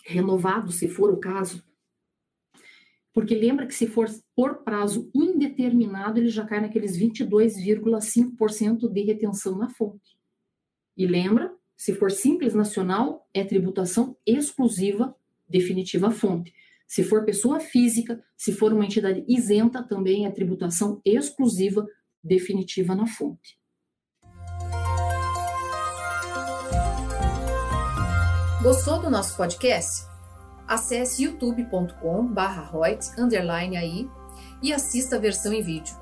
renovado, 0.04 0.70
se 0.70 0.88
for 0.88 1.10
o 1.10 1.18
caso, 1.18 1.62
porque 3.12 3.34
lembra 3.34 3.66
que 3.66 3.74
se 3.74 3.88
for 3.88 4.08
por 4.36 4.62
prazo 4.62 5.10
indeterminado, 5.12 6.20
ele 6.20 6.28
já 6.28 6.46
cai 6.46 6.60
naqueles 6.60 6.96
22,5% 6.96 8.88
de 8.88 9.02
retenção 9.02 9.58
na 9.58 9.68
fonte. 9.68 10.19
E 10.96 11.06
lembra, 11.06 11.52
se 11.76 11.94
for 11.94 12.10
simples 12.10 12.54
nacional, 12.54 13.28
é 13.32 13.44
tributação 13.44 14.16
exclusiva 14.26 15.14
definitiva 15.48 16.10
fonte. 16.10 16.52
Se 16.86 17.04
for 17.04 17.24
pessoa 17.24 17.60
física, 17.60 18.22
se 18.36 18.52
for 18.52 18.72
uma 18.72 18.84
entidade 18.84 19.24
isenta, 19.28 19.82
também 19.82 20.26
é 20.26 20.30
tributação 20.30 21.00
exclusiva 21.04 21.86
definitiva 22.22 22.94
na 22.94 23.06
fonte. 23.06 23.58
Gostou 28.62 29.00
do 29.00 29.08
nosso 29.08 29.34
podcast? 29.36 30.04
Acesse 30.68 31.24
youtube.com/royts_aí 31.24 34.10
e 34.62 34.72
assista 34.72 35.16
a 35.16 35.18
versão 35.18 35.52
em 35.52 35.62
vídeo. 35.62 35.94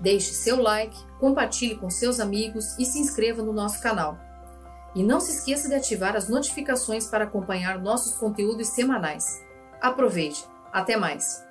Deixe 0.00 0.32
seu 0.32 0.60
like, 0.62 0.96
compartilhe 1.20 1.76
com 1.76 1.90
seus 1.90 2.20
amigos 2.20 2.78
e 2.78 2.84
se 2.84 2.98
inscreva 2.98 3.42
no 3.42 3.52
nosso 3.52 3.82
canal. 3.82 4.25
E 4.96 5.02
não 5.02 5.20
se 5.20 5.30
esqueça 5.30 5.68
de 5.68 5.74
ativar 5.74 6.16
as 6.16 6.28
notificações 6.28 7.06
para 7.06 7.24
acompanhar 7.24 7.78
nossos 7.78 8.16
conteúdos 8.16 8.68
semanais. 8.68 9.44
Aproveite! 9.78 10.44
Até 10.72 10.96
mais! 10.96 11.45